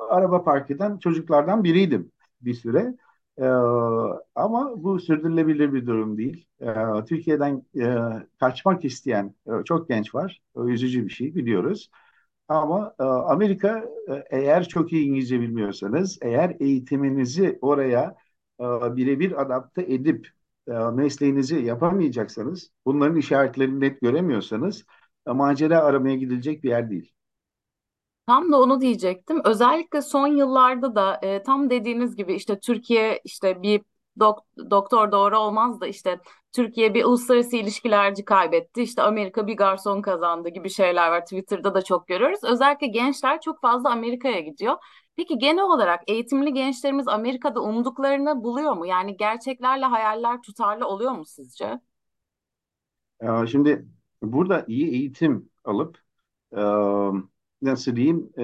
araba 0.09 0.43
park 0.43 0.71
eden 0.71 0.97
çocuklardan 0.97 1.63
biriydim 1.63 2.11
bir 2.41 2.53
süre. 2.53 2.95
Ee, 3.37 3.43
ama 4.35 4.83
bu 4.83 4.99
sürdürülebilir 4.99 5.73
bir 5.73 5.87
durum 5.87 6.17
değil. 6.17 6.47
Ee, 6.61 6.65
Türkiye'den 7.07 7.63
e, 7.79 7.85
kaçmak 8.39 8.85
isteyen 8.85 9.35
e, 9.47 9.51
çok 9.65 9.89
genç 9.89 10.15
var. 10.15 10.41
O 10.53 10.67
üzücü 10.67 11.05
bir 11.05 11.09
şey 11.09 11.35
biliyoruz. 11.35 11.89
Ama 12.47 12.95
e, 12.99 13.03
Amerika 13.03 13.85
e, 14.09 14.23
eğer 14.37 14.67
çok 14.67 14.93
iyi 14.93 15.05
İngilizce 15.07 15.41
bilmiyorsanız, 15.41 16.19
eğer 16.21 16.55
eğitiminizi 16.59 17.59
oraya 17.61 18.15
e, 18.59 18.95
birebir 18.95 19.41
adapte 19.41 19.81
edip 19.81 20.27
e, 20.67 20.71
mesleğinizi 20.73 21.55
yapamayacaksanız, 21.65 22.71
bunların 22.85 23.17
işaretlerini 23.17 23.79
net 23.79 24.01
göremiyorsanız, 24.01 24.85
e, 25.27 25.31
macera 25.31 25.79
aramaya 25.83 26.15
gidilecek 26.15 26.63
bir 26.63 26.69
yer 26.69 26.89
değil. 26.89 27.13
Tam 28.27 28.51
da 28.51 28.61
onu 28.61 28.81
diyecektim. 28.81 29.41
Özellikle 29.45 30.01
son 30.01 30.27
yıllarda 30.27 30.95
da 30.95 31.19
e, 31.23 31.43
tam 31.43 31.69
dediğiniz 31.69 32.15
gibi 32.15 32.33
işte 32.33 32.59
Türkiye 32.59 33.21
işte 33.23 33.61
bir 33.61 33.81
dok 34.19 34.39
doktor 34.71 35.11
doğru 35.11 35.37
olmaz 35.39 35.81
da 35.81 35.87
işte 35.87 36.19
Türkiye 36.51 36.93
bir 36.93 37.03
uluslararası 37.05 37.55
ilişkilerci 37.57 38.25
kaybetti. 38.25 38.81
İşte 38.83 39.01
Amerika 39.01 39.47
bir 39.47 39.57
garson 39.57 40.01
kazandı 40.01 40.49
gibi 40.49 40.69
şeyler 40.69 41.09
var. 41.11 41.21
Twitter'da 41.21 41.73
da 41.73 41.81
çok 41.81 42.07
görüyoruz. 42.07 42.39
Özellikle 42.43 42.87
gençler 42.87 43.41
çok 43.41 43.61
fazla 43.61 43.91
Amerika'ya 43.91 44.39
gidiyor. 44.39 44.75
Peki 45.15 45.37
genel 45.37 45.63
olarak 45.63 46.03
eğitimli 46.07 46.53
gençlerimiz 46.53 47.07
Amerika'da 47.07 47.61
umduklarını 47.61 48.43
buluyor 48.43 48.73
mu? 48.73 48.85
Yani 48.85 49.17
gerçeklerle 49.17 49.85
hayaller 49.85 50.41
tutarlı 50.41 50.87
oluyor 50.87 51.11
mu 51.11 51.25
sizce? 51.25 51.79
Ee, 53.21 53.47
Şimdi 53.47 53.85
burada 54.23 54.65
iyi 54.67 54.87
eğitim 54.91 55.49
alıp 55.63 55.97
e, 56.57 56.61
nasıl 57.61 57.95
diyeyim 57.95 58.29
e, 58.37 58.43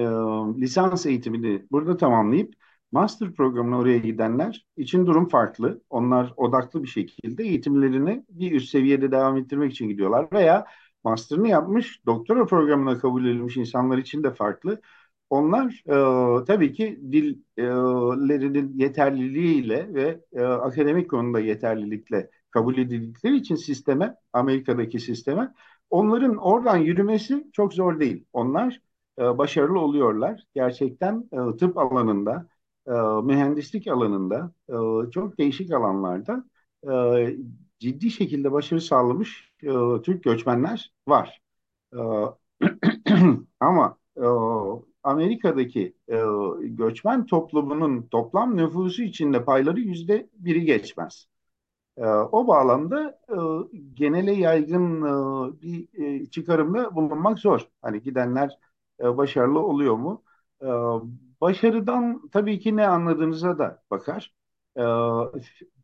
lisans 0.60 1.06
eğitimini 1.06 1.66
burada 1.70 1.96
tamamlayıp 1.96 2.54
master 2.92 3.32
programına 3.34 3.78
oraya 3.78 3.98
gidenler 3.98 4.66
için 4.76 5.06
durum 5.06 5.28
farklı. 5.28 5.82
Onlar 5.90 6.32
odaklı 6.36 6.82
bir 6.82 6.88
şekilde 6.88 7.42
eğitimlerini 7.44 8.24
bir 8.30 8.52
üst 8.52 8.68
seviyede 8.70 9.12
devam 9.12 9.36
ettirmek 9.36 9.72
için 9.72 9.88
gidiyorlar 9.88 10.28
veya 10.32 10.66
master'ını 11.04 11.48
yapmış 11.48 12.06
doktora 12.06 12.46
programına 12.46 12.98
kabul 12.98 13.24
edilmiş 13.26 13.56
insanlar 13.56 13.98
için 13.98 14.22
de 14.22 14.34
farklı. 14.34 14.80
Onlar 15.30 15.82
e, 16.42 16.44
tabii 16.44 16.72
ki 16.72 17.00
dillerinin 17.12 18.78
yeterliliğiyle 18.78 19.94
ve 19.94 20.20
e, 20.32 20.40
akademik 20.42 21.10
konuda 21.10 21.40
yeterlilikle 21.40 22.30
kabul 22.50 22.78
edildikleri 22.78 23.36
için 23.36 23.54
sisteme, 23.56 24.16
Amerika'daki 24.32 25.00
sisteme 25.00 25.54
onların 25.90 26.36
oradan 26.36 26.76
yürümesi 26.76 27.46
çok 27.52 27.74
zor 27.74 28.00
değil. 28.00 28.24
Onlar 28.32 28.80
e, 29.18 29.38
başarılı 29.38 29.78
oluyorlar. 29.80 30.44
Gerçekten 30.54 31.28
e, 31.32 31.56
tıp 31.56 31.78
alanında, 31.78 32.46
e, 32.86 32.92
mühendislik 33.24 33.86
alanında, 33.88 34.52
e, 34.68 35.10
çok 35.10 35.38
değişik 35.38 35.70
alanlarda 35.72 36.44
e, 36.90 37.36
ciddi 37.78 38.10
şekilde 38.10 38.52
başarı 38.52 38.80
sağlamış 38.80 39.52
e, 39.62 39.68
Türk 40.02 40.24
göçmenler 40.24 40.92
var. 41.08 41.40
E, 41.94 41.98
ama 43.60 43.98
e, 44.16 44.22
Amerika'daki 45.02 45.94
e, 46.08 46.16
göçmen 46.60 47.26
toplumunun 47.26 48.02
toplam 48.10 48.56
nüfusu 48.56 49.02
içinde 49.02 49.44
payları 49.44 49.80
yüzde 49.80 50.30
biri 50.34 50.64
geçmez. 50.64 51.26
E, 51.98 52.06
o 52.06 52.48
bağlamda 52.48 53.20
e, 53.30 53.36
genele 53.94 54.32
yaygın 54.32 55.02
e, 55.02 55.62
bir 55.62 55.88
e, 56.22 56.26
çıkarımda 56.26 56.94
bulunmak 56.96 57.38
zor. 57.38 57.68
Hani 57.82 58.02
gidenler 58.02 58.58
e, 59.00 59.16
başarılı 59.16 59.60
oluyor 59.60 59.96
mu? 59.96 60.22
E, 60.62 60.66
başarıdan 61.40 62.28
tabii 62.32 62.58
ki 62.60 62.76
ne 62.76 62.86
anladığınıza 62.88 63.58
da 63.58 63.82
bakar. 63.90 64.34
E, 64.76 64.82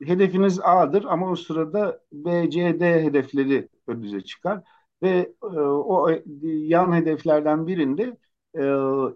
hedefiniz 0.06 0.60
A'dır 0.62 1.04
ama 1.04 1.30
o 1.30 1.36
sırada 1.36 2.00
B, 2.12 2.50
C, 2.50 2.80
D 2.80 3.02
hedefleri 3.04 3.68
önünüze 3.86 4.20
çıkar 4.20 4.62
ve 5.02 5.32
o 5.42 6.10
yan 6.42 6.92
hedeflerden 6.92 7.66
birinde 7.66 8.16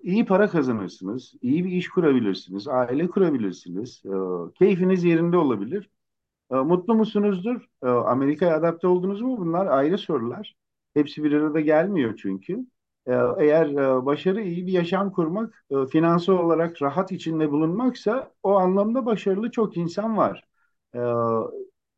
iyi 0.03 0.25
para 0.27 0.49
kazanırsınız, 0.51 1.35
iyi 1.43 1.65
bir 1.65 1.71
iş 1.73 1.89
kurabilirsiniz, 1.89 2.69
aile 2.69 3.09
kurabilirsiniz, 3.09 4.03
keyfiniz 4.59 5.05
yerinde 5.05 5.37
olabilir. 5.37 5.91
Mutlu 6.51 6.95
musunuzdur? 6.95 7.67
Amerika'ya 7.83 8.57
adapte 8.57 8.87
oldunuz 8.89 9.21
mu? 9.23 9.39
Bunlar 9.39 9.67
ayrı 9.67 9.99
sorular. 9.99 10.57
Hepsi 10.95 11.25
bir 11.25 11.33
arada 11.33 11.61
gelmiyor 11.61 12.17
çünkü. 12.23 12.67
Ee, 13.07 13.13
eğer 13.39 13.67
e, 14.01 14.07
başarı 14.07 14.43
iyi 14.43 14.67
bir 14.67 14.73
yaşam 14.73 15.13
kurmak, 15.13 15.65
e, 15.71 15.87
finansal 15.87 16.35
olarak 16.39 16.83
rahat 16.83 17.13
içinde 17.13 17.51
bulunmaksa 17.51 18.33
o 18.43 18.57
anlamda 18.57 19.07
başarılı 19.07 19.51
çok 19.51 19.77
insan 19.77 20.17
var. 20.17 20.45
Ee, 20.95 20.99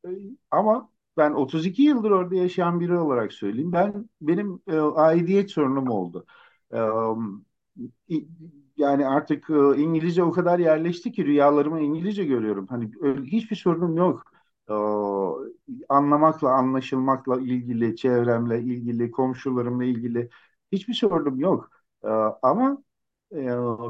e, 0.07 0.11
ama 0.51 0.91
ben 1.17 1.33
32 1.33 1.83
yıldır 1.83 2.11
orada 2.11 2.35
yaşayan 2.35 2.81
biri 2.81 2.97
olarak 2.99 3.33
söyleyeyim. 3.33 3.73
Ben 3.73 4.09
benim 4.21 4.61
aidiyet 4.97 5.51
sorunum 5.51 5.89
oldu. 5.91 6.27
Yani 8.76 9.07
artık 9.07 9.50
İngilizce 9.76 10.23
o 10.25 10.33
kadar 10.33 10.59
yerleşti 10.59 11.12
ki 11.12 11.25
rüyalarımı 11.26 11.81
İngilizce 11.81 12.25
görüyorum. 12.25 12.67
Hani 12.67 12.91
hiçbir 13.26 13.57
sorunum 13.57 13.97
yok. 13.97 14.23
Anlamakla, 15.88 16.50
anlaşılmakla 16.52 17.41
ilgili, 17.41 17.97
çevremle 17.97 18.61
ilgili, 18.62 19.11
komşularımla 19.11 19.85
ilgili 19.85 20.29
Hiçbir 20.73 20.95
sorunum 20.95 21.41
yok. 21.41 21.71
Ama 22.43 22.83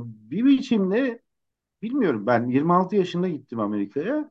bir 0.03 0.45
biçimde 0.45 1.23
bilmiyorum 1.83 2.27
ben 2.27 2.49
26 2.49 2.97
yaşında 2.97 3.29
gittim 3.29 3.61
Amerika'ya. 3.61 4.31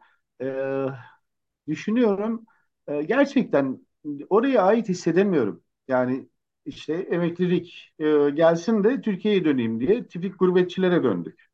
Düşünüyorum 1.68 2.46
gerçekten 2.88 3.86
oraya 4.30 4.62
ait 4.64 4.90
hissedemiyorum. 4.90 5.64
Yani 5.88 6.30
işte 6.66 6.94
emeklilik 6.94 7.94
e, 8.00 8.30
gelsin 8.30 8.84
de 8.84 9.02
Türkiye'ye 9.02 9.46
döneyim 9.46 9.80
diye 9.80 10.08
tipik 10.08 10.40
gurbetçilere 10.40 11.04
döndük. 11.04 11.48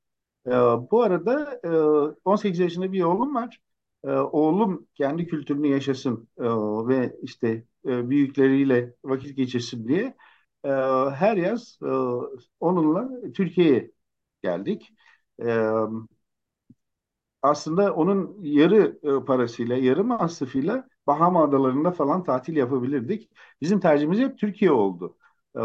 E, 0.47 0.51
bu 0.91 1.03
arada 1.03 1.61
e, 1.65 1.69
18 2.25 2.59
yaşında 2.59 2.91
bir 2.93 3.03
oğlum 3.03 3.35
var. 3.35 3.59
E, 4.05 4.09
oğlum 4.11 4.87
kendi 4.95 5.27
kültürünü 5.27 5.67
yaşasın 5.67 6.27
e, 6.39 6.43
ve 6.87 7.15
işte 7.23 7.65
e, 7.87 8.09
büyükleriyle 8.09 8.93
vakit 9.03 9.37
geçirsin 9.37 9.87
diye 9.87 10.15
e, 10.65 10.69
her 11.11 11.37
yaz 11.37 11.79
e, 11.83 11.87
onunla 12.59 13.09
Türkiye'ye 13.33 13.91
geldik. 14.43 14.93
E, 15.45 15.45
aslında 17.41 17.93
onun 17.93 18.37
yarı 18.43 18.99
e, 19.03 19.25
parasıyla, 19.25 19.77
yarı 19.77 20.03
masrafıyla 20.03 20.87
Bahama 21.07 21.43
Adaları'nda 21.43 21.91
falan 21.91 22.23
tatil 22.23 22.55
yapabilirdik. 22.55 23.29
Bizim 23.61 23.79
tercihimiz 23.79 24.19
hep 24.19 24.37
Türkiye 24.39 24.71
oldu. 24.71 25.17
E, 25.55 25.61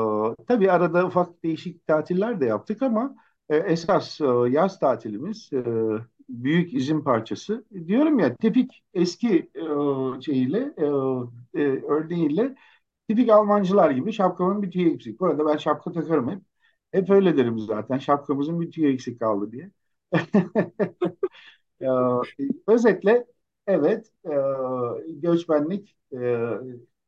tabii 0.46 0.70
arada 0.72 1.06
ufak 1.06 1.42
değişik 1.44 1.86
tatiller 1.86 2.40
de 2.40 2.46
yaptık 2.46 2.82
ama 2.82 3.16
e, 3.48 3.56
esas 3.56 4.20
e, 4.20 4.24
yaz 4.50 4.78
tatilimiz 4.80 5.50
e, 5.52 5.64
büyük 6.28 6.74
izin 6.74 7.00
parçası. 7.00 7.64
Diyorum 7.86 8.18
ya 8.18 8.36
tipik 8.36 8.84
eski 8.94 9.50
e, 10.18 10.20
şeyiyle, 10.22 10.58
e, 10.78 10.84
e, 11.54 11.82
örneğiyle 11.88 12.54
tipik 13.08 13.30
Almancılar 13.30 13.90
gibi 13.90 14.12
şapkamın 14.12 14.62
bir 14.62 14.70
tüyü 14.70 14.94
eksik. 14.94 15.20
Bu 15.20 15.26
arada 15.26 15.46
ben 15.46 15.56
şapka 15.56 15.92
takarım 15.92 16.30
hep. 16.30 16.42
Hep 16.92 17.10
öyle 17.10 17.36
derim 17.36 17.58
zaten. 17.58 17.98
Şapkamızın 17.98 18.60
bir 18.60 18.70
tüyü 18.70 18.92
eksik 18.94 19.20
kaldı 19.20 19.52
diye. 19.52 19.70
Ee, 21.82 21.86
özetle 22.66 23.26
evet 23.72 24.12
e, 24.24 24.30
göçmenlik 25.08 25.96
e, 26.12 26.48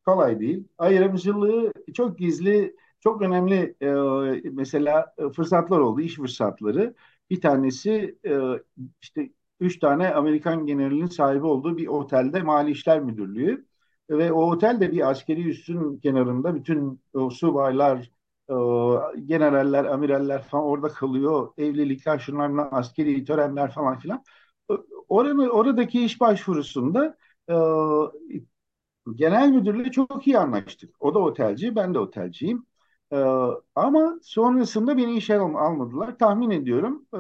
kolay 0.07 0.41
değil. 0.41 0.69
Ayrımcılığı 0.79 1.73
çok 1.95 2.19
gizli, 2.19 2.77
çok 3.01 3.23
önemli 3.23 3.75
e, 3.81 4.51
mesela 4.53 5.15
fırsatlar 5.37 5.79
oldu, 5.81 6.01
iş 6.01 6.17
fırsatları. 6.17 6.95
Bir 7.31 7.41
tanesi 7.41 8.19
e, 8.27 8.39
işte 9.03 9.31
üç 9.61 9.79
tane 9.79 10.15
Amerikan 10.15 10.67
generalinin 10.67 11.07
sahibi 11.07 11.47
olduğu 11.47 11.77
bir 11.77 11.87
otelde 11.87 12.43
Mali 12.43 12.71
İşler 12.71 13.01
Müdürlüğü. 13.01 13.67
Ve 14.11 14.33
o 14.33 14.51
otel 14.53 14.81
de 14.81 14.93
bir 14.93 15.11
askeri 15.11 15.49
üssün 15.49 15.99
kenarında 15.99 16.55
bütün 16.55 17.01
o 17.15 17.31
subaylar, 17.31 18.11
e, 18.51 18.55
generaller, 19.27 19.85
amiraller 19.85 20.43
falan 20.43 20.65
orada 20.65 20.89
kalıyor. 20.89 21.53
Evlilikler, 21.59 22.19
şunlarla 22.19 22.71
askeri 22.71 23.25
törenler 23.25 23.71
falan 23.73 23.99
filan. 23.99 24.25
Oranı, 25.09 25.49
oradaki 25.51 26.05
iş 26.05 26.21
başvurusunda 26.21 27.17
e, 27.51 27.55
genel 29.15 29.49
müdürle 29.51 29.91
çok 29.91 30.27
iyi 30.27 30.39
anlaştık. 30.39 30.95
O 31.01 31.15
da 31.15 31.19
otelci, 31.19 31.77
ben 31.77 31.95
de 31.95 31.99
otelciyim. 31.99 32.67
E, 33.13 33.17
ama 33.75 34.19
sonrasında 34.23 34.97
beni 34.97 35.17
işe 35.17 35.39
al 35.39 35.55
almadılar. 35.55 36.19
Tahmin 36.19 36.51
ediyorum 36.51 37.07
e, 37.15 37.19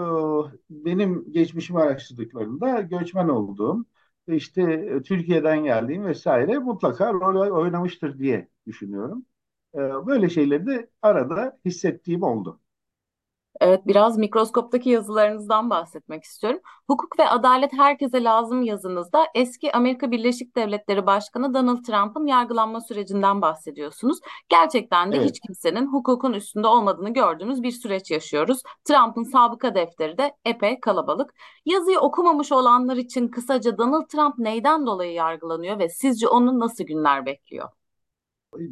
benim 0.70 1.32
geçmişimi 1.32 1.80
araştırdıklarında 1.80 2.80
göçmen 2.80 3.28
olduğum, 3.28 3.84
işte 4.28 4.62
e, 4.62 5.02
Türkiye'den 5.02 5.64
geldiğim 5.64 6.04
vesaire 6.04 6.58
mutlaka 6.58 7.12
rol 7.12 7.50
oynamıştır 7.50 8.18
diye 8.18 8.48
düşünüyorum. 8.66 9.26
E, 9.74 9.78
böyle 10.06 10.30
şeyleri 10.30 10.66
de 10.66 10.90
arada 11.02 11.58
hissettiğim 11.64 12.22
oldu. 12.22 12.60
Evet, 13.60 13.86
biraz 13.86 14.18
mikroskoptaki 14.18 14.90
yazılarınızdan 14.90 15.70
bahsetmek 15.70 16.24
istiyorum. 16.24 16.60
Hukuk 16.86 17.18
ve 17.18 17.28
adalet 17.28 17.72
herkese 17.72 18.24
lazım 18.24 18.62
yazınızda 18.62 19.26
eski 19.34 19.72
Amerika 19.72 20.10
Birleşik 20.10 20.56
Devletleri 20.56 21.06
Başkanı 21.06 21.54
Donald 21.54 21.84
Trump'ın 21.84 22.26
yargılanma 22.26 22.80
sürecinden 22.80 23.42
bahsediyorsunuz. 23.42 24.18
Gerçekten 24.48 25.12
de 25.12 25.16
Evet. 25.16 25.28
hiç 25.28 25.40
kimsenin 25.40 25.86
hukukun 25.92 26.32
üstünde 26.32 26.66
olmadığını 26.66 27.12
gördüğümüz 27.12 27.62
bir 27.62 27.70
süreç 27.70 28.10
yaşıyoruz. 28.10 28.62
Trump'ın 28.84 29.22
sabıka 29.22 29.74
defteri 29.74 30.18
de 30.18 30.36
epey 30.44 30.80
kalabalık. 30.80 31.34
Yazıyı 31.66 31.98
okumamış 31.98 32.52
olanlar 32.52 32.96
için 32.96 33.28
kısaca 33.28 33.78
Donald 33.78 34.06
Trump 34.06 34.38
neyden 34.38 34.86
dolayı 34.86 35.12
yargılanıyor 35.12 35.78
ve 35.78 35.88
sizce 35.88 36.28
onu 36.28 36.60
nasıl 36.60 36.84
günler 36.84 37.26
bekliyor? 37.26 37.68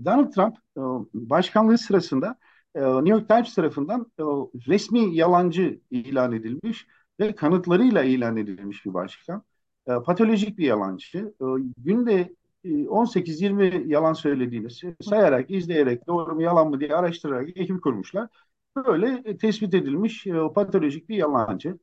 Donald 0.04 0.32
Trump 0.32 0.56
e, 0.76 0.80
başkanlığı 1.14 1.78
sırasında 1.78 2.36
New 2.74 3.10
York 3.10 3.28
Times 3.28 3.54
tarafından 3.54 4.12
e, 4.18 4.22
resmi 4.68 5.16
yalancı 5.16 5.80
ilan 5.90 6.32
edilmiş 6.32 6.86
ve 7.20 7.34
kanıtlarıyla 7.34 8.04
ilan 8.04 8.36
edilmiş 8.36 8.86
bir 8.86 8.94
başkan. 8.94 9.42
Patolojik 9.86 10.58
bir 10.58 10.66
yalancı. 10.66 11.34
Günde 11.78 12.34
18-20 12.64 13.88
yalan 13.88 14.12
söylediğini 14.12 14.68
sayarak, 15.00 15.50
izleyerek, 15.50 16.06
doğru 16.06 16.34
mu 16.34 16.42
yalan 16.42 16.70
mı 16.70 16.80
diye 16.80 16.94
araştırarak 16.94 17.48
ekip 17.56 17.82
kurmuşlar. 17.82 18.28
Böyle 18.76 19.36
tespit 19.38 19.74
edilmiş 19.74 20.26
patolojik 20.54 21.08
bir 21.08 21.16
yalancı. 21.16 21.78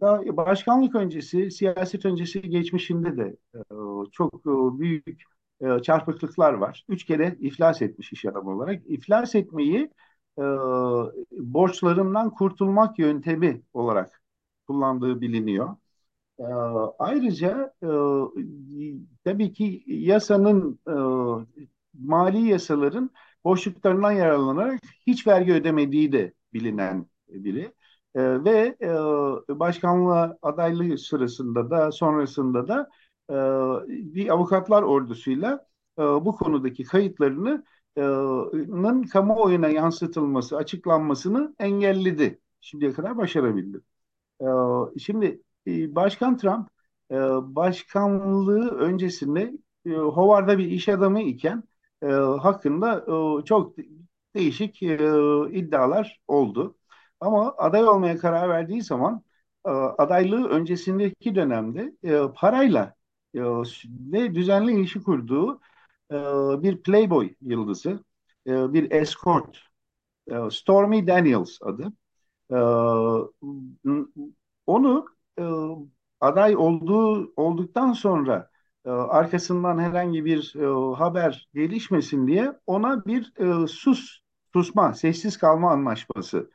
Da 0.00 0.36
başkanlık 0.36 0.94
öncesi, 0.94 1.50
siyaset 1.50 2.04
öncesi 2.04 2.42
geçmişinde 2.42 3.16
de 3.16 3.36
çok 4.12 4.44
büyük 4.78 5.22
e, 5.62 5.82
çarpıklıklar 5.82 6.52
var. 6.52 6.84
Üç 6.88 7.04
kere 7.04 7.36
iflas 7.40 7.82
etmiş 7.82 8.12
iş 8.12 8.24
adamı 8.24 8.50
olarak. 8.56 8.82
İflas 8.86 9.34
etmeyi 9.34 9.90
e, 10.38 10.42
borçlarından 11.32 12.30
kurtulmak 12.30 12.98
yöntemi 12.98 13.62
olarak 13.72 14.22
kullandığı 14.66 15.20
biliniyor. 15.20 15.76
E, 16.40 16.44
ayrıca 16.98 17.74
e, 17.82 17.88
tabii 19.24 19.52
ki 19.52 19.84
yasanın 19.86 20.78
e, 20.88 20.94
mali 21.94 22.48
yasaların 22.48 23.10
boşluklarından 23.44 24.12
yararlanarak 24.12 24.80
hiç 25.06 25.26
vergi 25.26 25.52
ödemediği 25.52 26.12
de 26.12 26.32
bilinen 26.54 27.06
biri. 27.28 27.72
E, 28.14 28.44
ve 28.44 28.76
e, 28.82 28.88
başkanlığa 29.60 30.38
adaylığı 30.42 30.98
sırasında 30.98 31.70
da 31.70 31.92
sonrasında 31.92 32.68
da 32.68 32.90
e, 33.30 33.34
bir 34.14 34.28
avukatlar 34.28 34.82
ordusuyla 34.82 35.66
e, 35.98 36.02
bu 36.02 36.36
konudaki 36.36 36.84
kayıtlarını 36.84 37.64
e, 37.96 38.02
kamuoyuna 39.12 39.68
yansıtılması, 39.68 40.56
açıklanmasını 40.56 41.54
engelledi. 41.58 42.40
Şimdiye 42.60 42.92
kadar 42.92 43.16
başarabildi. 43.16 43.80
E, 44.42 44.46
şimdi 45.00 45.42
e, 45.66 45.94
Başkan 45.94 46.36
Trump 46.36 46.68
e, 47.10 47.16
başkanlığı 47.56 48.70
öncesinde 48.70 49.52
e, 49.86 49.90
Howard'da 49.90 50.58
bir 50.58 50.66
iş 50.70 50.88
adamı 50.88 51.22
iken 51.22 51.62
e, 52.02 52.06
hakkında 52.06 53.06
e, 53.40 53.44
çok 53.44 53.76
değişik 54.34 54.82
e, 54.82 54.96
iddialar 55.52 56.20
oldu. 56.28 56.76
Ama 57.20 57.54
aday 57.58 57.84
olmaya 57.84 58.18
karar 58.18 58.48
verdiği 58.48 58.82
zaman 58.82 59.22
e, 59.66 59.70
adaylığı 59.70 60.48
öncesindeki 60.48 61.34
dönemde 61.34 61.96
e, 62.04 62.20
parayla 62.36 62.94
ve 64.12 64.34
düzenli 64.34 64.72
ilişki 64.72 65.02
kurduğu 65.02 65.60
e, 66.12 66.16
bir 66.62 66.82
Playboy 66.82 67.34
yıldızı, 67.40 68.04
e, 68.46 68.72
bir 68.72 68.90
escort, 68.90 69.58
e, 70.30 70.50
Stormy 70.50 71.06
Daniels 71.06 71.58
adı. 71.62 71.92
Onu 74.66 75.06
aday 76.20 76.56
olduğu 76.56 77.32
olduktan 77.36 77.92
sonra 77.92 78.50
arkasından 78.84 79.78
herhangi 79.78 80.24
bir 80.24 80.54
haber 80.96 81.48
gelişmesin 81.54 82.26
diye 82.26 82.52
ona 82.66 83.04
bir 83.06 83.32
sus 83.66 84.20
susma, 84.52 84.94
sessiz 84.94 85.36
kalma 85.38 85.70
anlaşması 85.70 86.50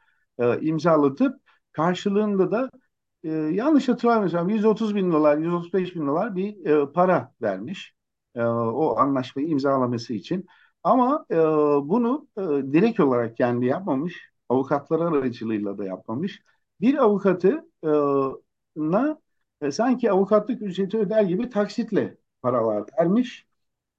imzalatıp 0.61 1.41
karşılığında 1.71 2.51
da 2.51 2.71
e, 3.27 3.31
yanlış 3.31 3.87
hatırlamıyorsam 3.89 4.49
130 4.49 4.95
bin 4.95 5.11
dolar, 5.11 5.37
135 5.37 5.95
bin 5.95 6.07
dolar 6.07 6.35
bir 6.35 6.65
e, 6.65 6.91
para 6.91 7.33
vermiş 7.41 7.95
e, 8.35 8.43
o 8.43 8.97
anlaşmayı 8.99 9.47
imzalaması 9.47 10.13
için. 10.13 10.45
Ama 10.83 11.25
e, 11.31 11.35
bunu 11.89 12.27
e, 12.37 12.41
direkt 12.41 12.99
olarak 12.99 13.37
kendi 13.37 13.65
yapmamış, 13.65 14.31
avukatlar 14.49 14.99
aracılığıyla 14.99 15.77
da 15.77 15.85
yapmamış. 15.85 16.43
Bir 16.81 16.97
avukatı 16.97 17.69
e, 17.83 17.89
na 18.75 19.19
e, 19.61 19.71
sanki 19.71 20.11
avukatlık 20.11 20.61
ücreti 20.61 20.97
öder 20.97 21.23
gibi 21.23 21.49
taksitle 21.49 22.17
paralar 22.41 22.83
vermiş. 22.99 23.47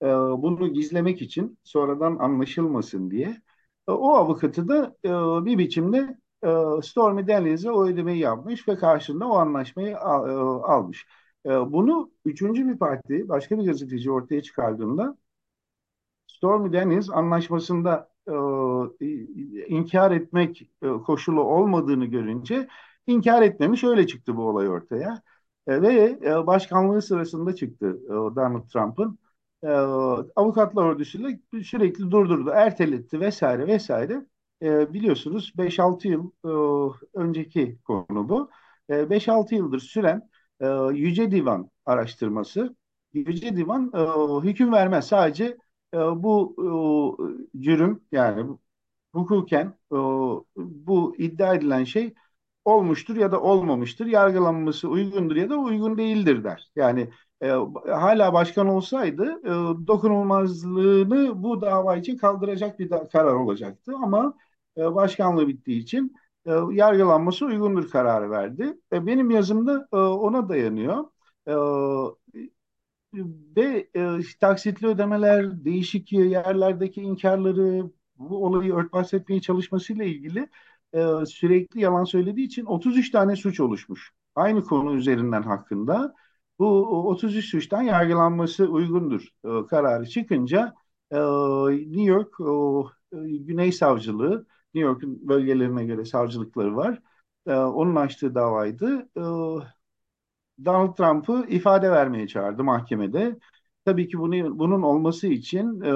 E, 0.03 0.07
bunu 0.09 0.73
gizlemek 0.73 1.23
için 1.23 1.59
sonradan 1.65 2.17
anlaşılmasın 2.19 3.11
diye. 3.11 3.43
E, 3.89 3.93
o 3.93 4.11
avukatı 4.15 4.69
da 4.69 4.97
e, 5.05 5.09
bir 5.45 5.59
biçimde 5.59 6.19
e, 6.45 6.49
Stormy 6.83 7.29
Daniels'e 7.29 7.71
o 7.71 7.87
ödemeyi 7.87 8.19
yapmış 8.21 8.69
ve 8.69 8.77
karşılığında 8.77 9.29
o 9.29 9.35
anlaşmayı 9.37 9.99
al, 9.99 10.29
e, 10.31 10.33
almış. 10.73 11.07
E, 11.47 11.51
bunu 11.51 12.11
üçüncü 12.25 12.69
bir 12.69 12.79
parti, 12.79 13.29
başka 13.29 13.59
bir 13.59 13.65
gazeteci 13.67 14.11
ortaya 14.11 14.43
çıkardığında 14.43 15.17
Stormy 16.27 16.73
Daniels 16.73 17.11
anlaşmasında 17.11 18.11
e, 19.01 19.07
inkar 19.69 20.11
etmek 20.11 20.63
e, 20.83 20.89
koşulu 20.89 21.41
olmadığını 21.43 22.07
görünce 22.07 22.69
inkar 23.07 23.43
etmemiş. 23.43 23.85
Öyle 23.85 24.07
çıktı 24.07 24.37
bu 24.37 24.43
olay 24.49 24.69
ortaya. 24.69 25.23
E, 25.67 25.83
ve 25.83 26.19
e, 26.25 26.47
başkanlığı 26.47 27.03
sırasında 27.03 27.55
çıktı 27.55 27.99
e, 28.07 28.11
Donald 28.11 28.69
Trump'ın. 28.69 29.19
e, 29.63 29.69
avukatlar 30.37 30.85
ordusuyla 30.85 31.31
sürekli 31.65 32.11
durdurdu, 32.11 32.51
erteletti 32.51 33.21
vesaire 33.21 33.67
vesaire. 33.67 34.27
E, 34.63 34.93
biliyorsunuz 34.95 35.53
5-6 35.59 36.09
yıl 36.09 36.31
e, 36.45 36.49
önceki 37.15 37.79
konu 37.85 38.29
bu. 38.29 38.51
E, 38.91 39.11
5-6 39.11 39.55
yıldır 39.55 39.81
süren 39.81 40.31
e, 40.61 40.67
Yüce 40.93 41.31
Divan 41.31 41.71
araştırması. 41.87 42.77
Yüce 43.13 43.57
Divan 43.57 43.93
e, 44.45 44.49
hüküm 44.49 44.73
vermez. 44.73 45.07
Sadece 45.09 45.45
e, 45.95 45.99
bu 45.99 46.57
e, 47.57 47.61
cürüm 47.63 48.03
yani 48.13 48.57
hukuken 49.15 49.67
e, 49.93 49.97
bu 50.57 51.15
iddia 51.19 51.55
edilen 51.55 51.85
şey 51.85 52.15
olmuştur 52.65 53.17
ya 53.17 53.33
da 53.33 53.41
olmamıştır. 53.43 54.07
Yargılanması 54.07 54.89
uygundur 54.89 55.37
ya 55.37 55.51
da 55.51 55.57
uygun 55.57 55.99
değildir 55.99 56.45
der. 56.45 56.71
Yani 56.77 57.11
e, 57.43 57.49
hala 57.89 58.33
başkan 58.33 58.67
olsaydı 58.69 59.41
e, 59.45 59.49
dokunulmazlığını 59.87 61.43
bu 61.43 61.61
dava 61.61 61.97
için 61.97 62.17
kaldıracak 62.17 62.79
bir 62.79 62.91
da, 62.91 63.09
karar 63.09 63.35
olacaktı. 63.35 63.93
Ama 64.03 64.35
e, 64.79 64.95
başkanlığı 64.95 65.49
bittiği 65.49 65.83
için 65.83 66.17
e, 66.47 66.51
yargılanması 66.73 67.47
uygundur 67.47 67.91
kararı 67.91 68.31
verdi. 68.31 68.79
E, 68.93 69.07
benim 69.07 69.31
yazımda 69.31 69.89
e, 69.93 69.97
ona 69.97 70.49
dayanıyor. 70.49 71.05
Ve 73.57 73.89
taksitli 74.41 74.87
ödemeler, 74.87 75.65
değişik 75.65 76.13
yerlerdeki 76.13 77.01
inkarları, 77.03 77.91
bu 78.17 78.45
olayı 78.47 78.75
örtbas 78.75 79.15
etmeye 79.15 79.41
çalışmasıyla 79.41 80.05
ilgili 80.05 80.49
sürekli 81.27 81.81
yalan 81.81 82.05
söylediği 82.05 82.47
için 82.47 82.65
33 82.65 83.11
tane 83.11 83.37
suç 83.37 83.61
oluşmuş. 83.61 84.13
Aynı 84.35 84.65
konu 84.65 84.95
üzerinden 84.95 85.43
hakkında. 85.43 86.15
Bu 86.59 86.67
33 87.09 87.45
suçtan 87.51 87.83
yargılanması 87.83 88.67
uygundur 88.67 89.29
kararı 89.71 90.07
çıkınca 90.07 90.75
New 91.11 92.03
York 92.03 92.35
Güney 93.47 93.73
Savcılığı, 93.73 94.47
New 94.75 94.89
York'un 94.91 95.29
bölgelerine 95.29 95.85
göre 95.85 96.05
savcılıkları 96.05 96.77
var. 96.77 97.03
E, 97.47 97.55
onun 97.55 97.97
açtığı 97.97 98.35
davaydı. 98.35 99.09
E, 99.17 99.21
Donald 100.65 100.97
Trump'ı 100.97 101.47
ifade 101.49 101.91
vermeye 101.91 102.29
çağırdı 102.29 102.65
mahkemede. 102.65 103.39
Tabii 103.85 104.09
ki 104.09 104.19
bunu, 104.19 104.59
bunun 104.59 104.83
olması 104.83 105.27
için 105.27 105.81
e, 105.81 105.93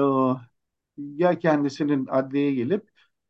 ya 0.97 1.39
kendisinin 1.39 2.07
adliyeye 2.07 2.53
gelip 2.55 2.89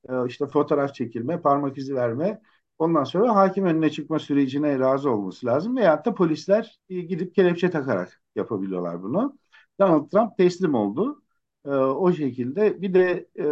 e, 0.10 0.14
işte 0.28 0.48
fotoğraf 0.48 0.96
çekilme, 0.96 1.42
parmak 1.42 1.78
izi 1.78 1.96
verme, 1.96 2.42
ondan 2.80 3.04
sonra 3.04 3.36
hakim 3.36 3.66
önüne 3.66 3.90
çıkma 3.92 4.20
sürecine 4.20 4.80
razı 4.80 5.12
olması 5.12 5.46
lazım. 5.48 5.78
Veyahut 5.78 6.06
da 6.06 6.14
polisler 6.16 6.80
e, 6.90 7.02
gidip 7.02 7.36
kelepçe 7.36 7.70
takarak 7.72 8.22
yapabiliyorlar 8.36 9.04
bunu. 9.04 9.38
Donald 9.80 10.10
Trump 10.12 10.38
teslim 10.38 10.76
oldu. 10.76 11.23
E, 11.66 11.70
o 11.70 12.12
şekilde 12.14 12.82
bir 12.82 12.94
de 12.94 13.28
e, 13.40 13.46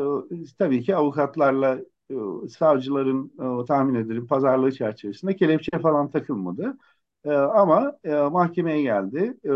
tabii 0.60 0.84
ki 0.84 0.95
avukatlarla 0.95 1.80
e, 2.12 2.47
savcıların 2.50 3.32
e, 3.63 3.65
tahmin 3.65 3.95
ederim 3.95 4.28
pazarlığı 4.28 4.71
çerçevesinde 4.71 5.36
kelepçe 5.36 5.80
falan 5.82 6.10
takılmadı. 6.12 6.78
E, 7.26 7.32
ama 7.34 7.97
e, 8.04 8.13
mahkemeye 8.15 8.82
geldi. 8.82 9.38
E, 9.45 9.50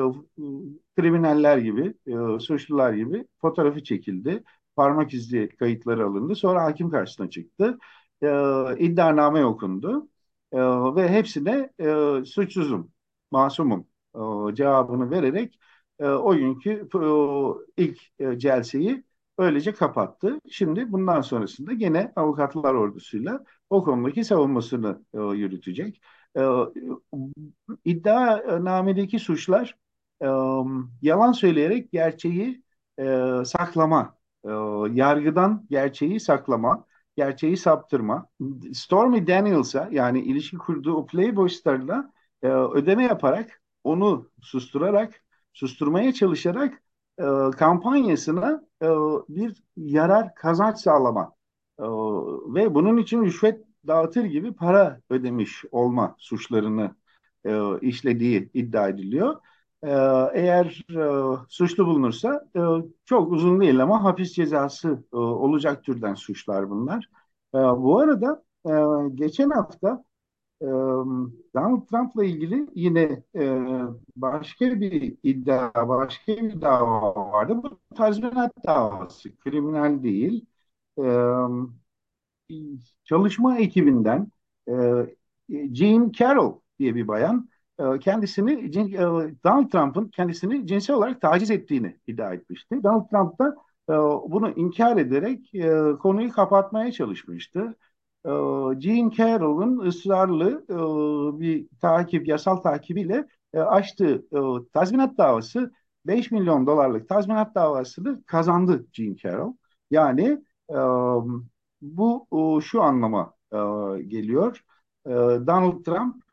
kriminaller 0.97 1.57
gibi, 1.57 1.93
e, 2.07 2.39
suçlular 2.39 2.93
gibi 2.93 3.27
fotoğrafı 3.41 3.83
çekildi. 3.83 4.43
Parmak 4.75 5.13
izi 5.13 5.49
kayıtları 5.59 6.05
alındı. 6.05 6.35
Sonra 6.35 6.63
hakim 6.63 6.89
karşısına 6.89 7.29
çıktı. 7.29 7.77
E, 8.21 8.27
iddianame 8.79 9.45
okundu. 9.45 10.09
E, 10.51 10.57
ve 10.95 11.09
hepsine 11.09 11.69
e, 11.79 12.25
suçsuzum, 12.25 12.91
masumum 13.31 13.87
e, 14.51 14.55
cevabını 14.55 15.11
vererek 15.11 15.59
e, 15.99 16.05
o 16.05 16.35
günkü 16.35 16.89
ilk 17.77 17.99
e, 18.19 18.39
celseyi 18.39 19.03
öylece 19.37 19.73
kapattı. 19.73 20.39
Şimdi 20.49 20.91
bundan 20.91 21.21
sonrasında 21.21 21.73
gene 21.73 22.13
avukatlar 22.15 22.73
ordusuyla 22.73 23.43
o 23.69 23.83
konudaki 23.83 24.23
savunmasını 24.23 25.01
e, 25.13 25.19
yürütecek. 25.19 26.01
E, 26.37 26.41
iddianamedeki 27.85 29.19
suçlar 29.19 29.77
e, 30.21 30.27
yalan 31.01 31.31
söyleyerek 31.31 31.91
gerçeği 31.91 32.63
e, 32.99 33.27
saklama, 33.45 34.15
yargıdan 34.91 35.65
gerçeği 35.69 36.19
saklama, 36.19 36.85
gerçeği 37.17 37.57
saptırma. 37.57 38.27
Stormy 38.73 39.27
Daniels'a 39.27 39.89
yani 39.91 40.21
ilişki 40.21 40.57
kurduğu 40.57 41.05
Playboy 41.05 41.49
starla 41.49 42.11
ödeme 42.73 43.03
yaparak, 43.03 43.61
onu 43.83 44.29
susturarak, 44.41 45.24
susturmaya 45.55 46.13
çalışarak 46.13 46.83
e, 47.19 47.23
kampanyasına 47.57 48.63
e, 48.81 48.87
bir 49.29 49.63
yarar 49.77 50.35
kazanç 50.35 50.79
sağlama 50.79 51.33
e, 51.79 51.83
ve 52.55 52.75
bunun 52.75 52.97
için 52.97 53.23
rüşvet 53.23 53.65
dağıtır 53.87 54.25
gibi 54.25 54.53
para 54.53 55.01
ödemiş 55.09 55.65
olma 55.71 56.15
suçlarını 56.19 56.95
e, 57.45 57.79
işlediği 57.81 58.49
iddia 58.53 58.89
ediliyor. 58.89 59.35
E, 59.83 59.89
eğer 60.33 60.85
e, 60.89 61.37
suçlu 61.49 61.87
bulunursa 61.87 62.49
e, 62.55 62.61
çok 63.05 63.31
uzun 63.31 63.61
değil 63.61 63.83
ama 63.83 64.03
hapis 64.03 64.33
cezası 64.33 65.03
e, 65.13 65.17
olacak 65.17 65.83
türden 65.83 66.13
suçlar 66.13 66.69
bunlar. 66.69 67.09
E, 67.55 67.57
bu 67.57 67.99
arada 67.99 68.43
e, 68.67 68.71
geçen 69.15 69.49
hafta 69.49 70.03
e, 70.61 70.65
Donald 71.55 71.87
Trump'la 71.87 72.25
ilgili 72.25 72.67
yine 72.75 73.23
e, 73.35 73.61
başka 74.15 74.81
bir 74.81 75.17
iddia, 75.23 75.89
başka 75.89 76.31
bir 76.37 76.61
dava 76.61 77.31
vardı. 77.31 77.63
Bu 77.63 77.79
tazminat 77.95 78.51
davası, 78.65 79.37
kriminal 79.37 80.03
değil. 80.03 80.45
E, 80.99 81.03
çalışma 83.03 83.57
ekibinden 83.57 84.31
e, 84.69 84.73
Jean 85.49 86.11
Carroll 86.11 86.59
diye 86.79 86.95
bir 86.95 87.07
bayan 87.07 87.49
kendisini 88.01 88.73
Donald 89.43 89.69
Trump'ın 89.71 90.07
kendisini 90.07 90.67
cinsel 90.67 90.95
olarak 90.95 91.21
taciz 91.21 91.51
ettiğini 91.51 91.99
iddia 92.07 92.33
etmişti. 92.33 92.83
Donald 92.83 93.09
Trump 93.09 93.39
da 93.39 93.55
bunu 94.31 94.49
inkar 94.55 94.97
ederek 94.97 95.51
konuyu 95.99 96.31
kapatmaya 96.31 96.91
çalışmıştı. 96.91 97.75
Jean 98.79 99.09
Carroll'ın 99.09 99.79
ısrarlı 99.79 100.65
e, 100.69 100.75
bir 101.39 101.67
takip, 101.81 102.27
yasal 102.27 102.57
takibiyle 102.57 103.27
e, 103.53 103.59
açtığı 103.59 104.25
e, 104.31 104.39
tazminat 104.73 105.17
davası 105.17 105.71
5 106.05 106.31
milyon 106.31 106.67
dolarlık 106.67 107.09
tazminat 107.09 107.55
davasını 107.55 108.23
kazandı 108.23 108.87
Jean 108.93 109.15
Carroll. 109.15 109.53
Yani 109.91 110.43
bu 111.81 112.27
şu 112.63 112.81
anlama 112.83 113.33
geliyor. 114.07 114.63
Donald 115.47 115.83
Trump 115.83 116.23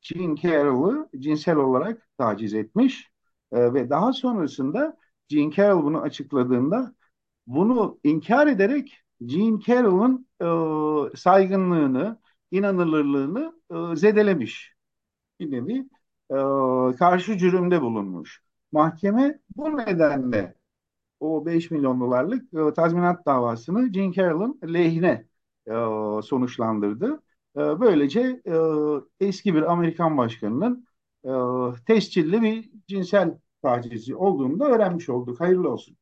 Jean 0.00 0.34
Carroll'ı 0.34 1.08
cinsel 1.18 1.56
olarak 1.56 2.08
taciz 2.18 2.54
etmiş 2.54 3.10
ve 3.52 3.90
daha 3.90 4.12
sonrasında 4.12 4.96
Jean 5.28 5.50
Carroll 5.50 5.82
bunu 5.84 6.00
açıkladığında 6.00 6.94
bunu 7.46 7.98
inkar 8.04 8.46
ederek 8.46 9.05
Jean 9.20 9.60
Carroll'ın 9.66 10.26
e, 11.12 11.16
saygınlığını, 11.16 12.20
inanılırlığını 12.50 13.60
e, 13.92 13.96
zedelemiş. 13.96 14.74
Bir 15.40 15.50
nevi 15.50 15.88
e, 16.30 16.36
karşı 16.96 17.38
cürümde 17.38 17.82
bulunmuş. 17.82 18.42
Mahkeme 18.72 19.40
bu 19.56 19.76
nedenle 19.76 20.54
o 21.20 21.46
5 21.46 21.70
milyon 21.70 22.00
dolarlık 22.00 22.54
e, 22.54 22.74
tazminat 22.74 23.26
davasını 23.26 23.92
Jean 23.92 24.12
Carroll'ın 24.12 24.60
lehine 24.74 25.26
e, 25.66 25.72
sonuçlandırdı. 26.22 27.22
E, 27.56 27.60
böylece 27.80 28.42
e, 28.46 28.54
eski 29.26 29.54
bir 29.54 29.72
Amerikan 29.72 30.18
başkanının 30.18 30.86
e, 31.24 31.30
tescilli 31.86 32.42
bir 32.42 32.70
cinsel 32.88 33.38
tacizi 33.62 34.16
olduğunu 34.16 34.60
da 34.60 34.64
öğrenmiş 34.68 35.08
olduk. 35.08 35.40
Hayırlı 35.40 35.70
olsun. 35.72 35.96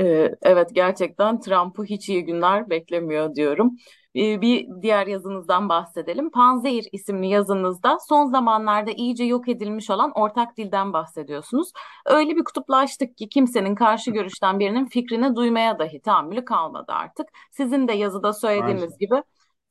Ee, 0.00 0.30
Evet 0.42 0.70
gerçekten 0.74 1.40
Trump'ı 1.40 1.84
hiç 1.84 2.08
iyi 2.08 2.24
günler 2.24 2.70
beklemiyor 2.70 3.34
diyorum. 3.34 3.76
Ee, 4.16 4.40
Bir 4.40 4.68
diğer 4.82 5.06
yazınızdan 5.06 5.68
bahsedelim. 5.68 6.30
Panzehir 6.30 6.88
isimli 6.92 7.28
yazınızda 7.28 7.98
son 8.08 8.26
zamanlarda 8.26 8.90
iyice 8.90 9.24
yok 9.24 9.48
edilmiş 9.48 9.90
olan 9.90 10.12
ortak 10.14 10.56
dilden 10.56 10.92
bahsediyorsunuz. 10.92 11.72
Öyle 12.06 12.36
bir 12.36 12.44
kutuplaştık 12.44 13.16
ki 13.16 13.28
kimsenin 13.28 13.74
karşı 13.74 14.10
görüşten 14.10 14.58
birinin 14.58 14.86
fikrini 14.86 15.36
duymaya 15.36 15.78
dahi 15.78 16.00
tahammülü 16.00 16.44
kalmadı 16.44 16.92
artık. 16.92 17.26
Sizin 17.50 17.88
de 17.88 17.92
yazıda 17.92 18.32
söylediğiniz 18.32 18.98
gibi 18.98 19.22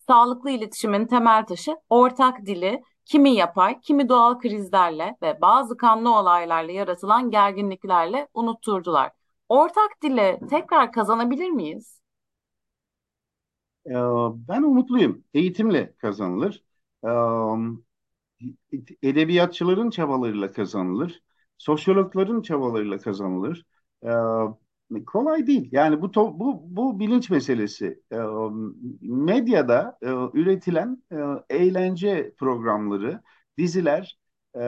sağlıklı 0.07 0.49
iletişimin 0.49 1.07
temel 1.07 1.45
taşı 1.45 1.77
ortak 1.89 2.45
dili 2.45 2.81
kimi 3.05 3.29
yapay, 3.35 3.79
kimi 3.81 4.09
doğal 4.09 4.39
krizlerle 4.39 5.17
ve 5.21 5.41
bazı 5.41 5.77
kanlı 5.77 6.15
olaylarla 6.15 6.71
yaratılan 6.71 7.31
gerginliklerle 7.31 8.27
unutturdular. 8.33 9.11
Ortak 9.49 10.01
dili 10.03 10.39
tekrar 10.49 10.91
kazanabilir 10.91 11.49
miyiz? 11.49 12.01
E, 13.85 13.91
ben 14.47 14.63
umutluyum. 14.63 15.23
Eğitimle 15.33 15.95
kazanılır. 15.97 16.63
E, 17.03 17.09
edebiyatçıların 19.03 19.89
çabalarıyla 19.89 20.51
kazanılır. 20.51 21.21
sosyologların 21.57 22.41
çabalarıyla 22.41 22.97
kazanılır. 22.97 23.65
E, 24.95 25.05
kolay 25.05 25.47
değil. 25.47 25.69
Yani 25.71 26.01
bu 26.01 26.13
bu 26.39 26.61
bu 26.65 26.99
bilinç 26.99 27.29
meselesi. 27.29 28.01
Medyada 29.01 29.97
e, 30.01 30.07
üretilen 30.39 31.03
e, 31.11 31.15
eğlence 31.57 32.33
programları, 32.37 33.21
diziler 33.57 34.17
e, 34.61 34.63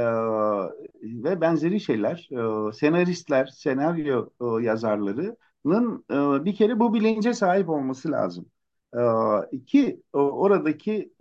ve 1.04 1.42
benzeri 1.42 1.80
şeyler, 1.80 2.30
e, 2.70 2.74
senaristler, 2.74 3.46
senaryo 3.46 4.30
e, 4.42 4.64
yazarlarının 4.64 6.06
e, 6.12 6.46
bir 6.46 6.56
kere 6.56 6.80
bu 6.80 6.94
bilince 6.94 7.34
sahip 7.34 7.70
olması 7.70 8.12
lazım. 8.12 8.46
E, 8.94 9.66
ki 9.66 10.04
oradaki 10.14 11.12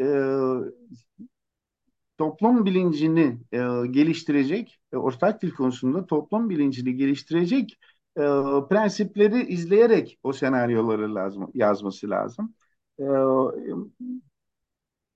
toplum 2.18 2.66
bilincini 2.66 3.38
geliştirecek, 3.90 4.80
ortak 4.92 5.42
dil 5.42 5.50
konusunda 5.50 6.06
toplum 6.06 6.50
bilincini 6.50 6.96
geliştirecek 6.96 7.78
prensipleri 8.70 9.42
izleyerek 9.46 10.18
o 10.22 10.32
senaryoları 10.32 11.14
lazım 11.14 11.50
yazması 11.54 12.10
lazım. 12.10 12.54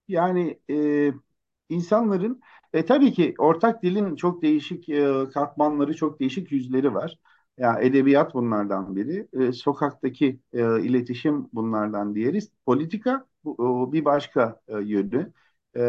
Yani 0.09 0.59
insanların 1.69 2.41
e, 2.73 2.85
tabii 2.85 3.13
ki 3.13 3.35
ortak 3.39 3.83
dilin 3.83 4.17
çok 4.17 4.43
değişik 4.43 4.89
e, 4.89 5.29
katmanları, 5.35 5.97
çok 5.97 6.21
değişik 6.21 6.53
yüzleri 6.53 6.95
var. 6.95 7.19
Ya 7.59 7.69
yani 7.69 7.85
edebiyat 7.87 8.35
bunlardan 8.35 8.97
biri, 8.97 9.29
e, 9.33 9.53
sokaktaki 9.53 10.41
e, 10.53 10.83
iletişim 10.83 11.49
bunlardan 11.53 12.15
diğeri, 12.15 12.39
politika 12.67 13.27
bu, 13.45 13.93
bir 13.93 14.05
başka 14.05 14.61
e, 14.69 14.79
yönü. 14.81 15.33
E, 15.77 15.81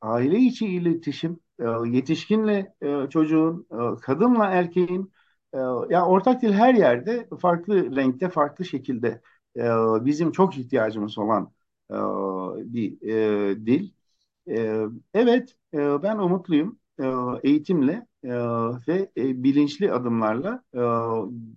aile 0.00 0.38
içi 0.38 0.66
iletişim, 0.66 1.40
e, 1.60 1.64
yetişkinle 1.88 2.74
e, 2.82 3.08
çocuğun, 3.10 3.66
e, 3.72 4.00
kadınla 4.00 4.46
erkeğin, 4.46 5.12
e, 5.54 5.58
ya 5.90 6.06
ortak 6.06 6.42
dil 6.42 6.52
her 6.52 6.74
yerde 6.74 7.28
farklı 7.40 7.96
renkte, 7.96 8.28
farklı 8.30 8.64
şekilde 8.64 9.20
e, 9.56 9.62
bizim 10.04 10.32
çok 10.32 10.58
ihtiyacımız 10.58 11.18
olan 11.18 11.52
e, 11.90 11.94
bir 12.74 13.02
e, 13.52 13.66
dil. 13.66 13.90
E, 14.48 14.84
evet, 15.14 15.56
e, 15.74 16.02
ben 16.02 16.18
umutluyum. 16.18 16.78
E, 17.00 17.04
eğitimle 17.42 18.06
e, 18.24 18.28
ve 18.88 19.10
bilinçli 19.16 19.92
adımlarla 19.92 20.62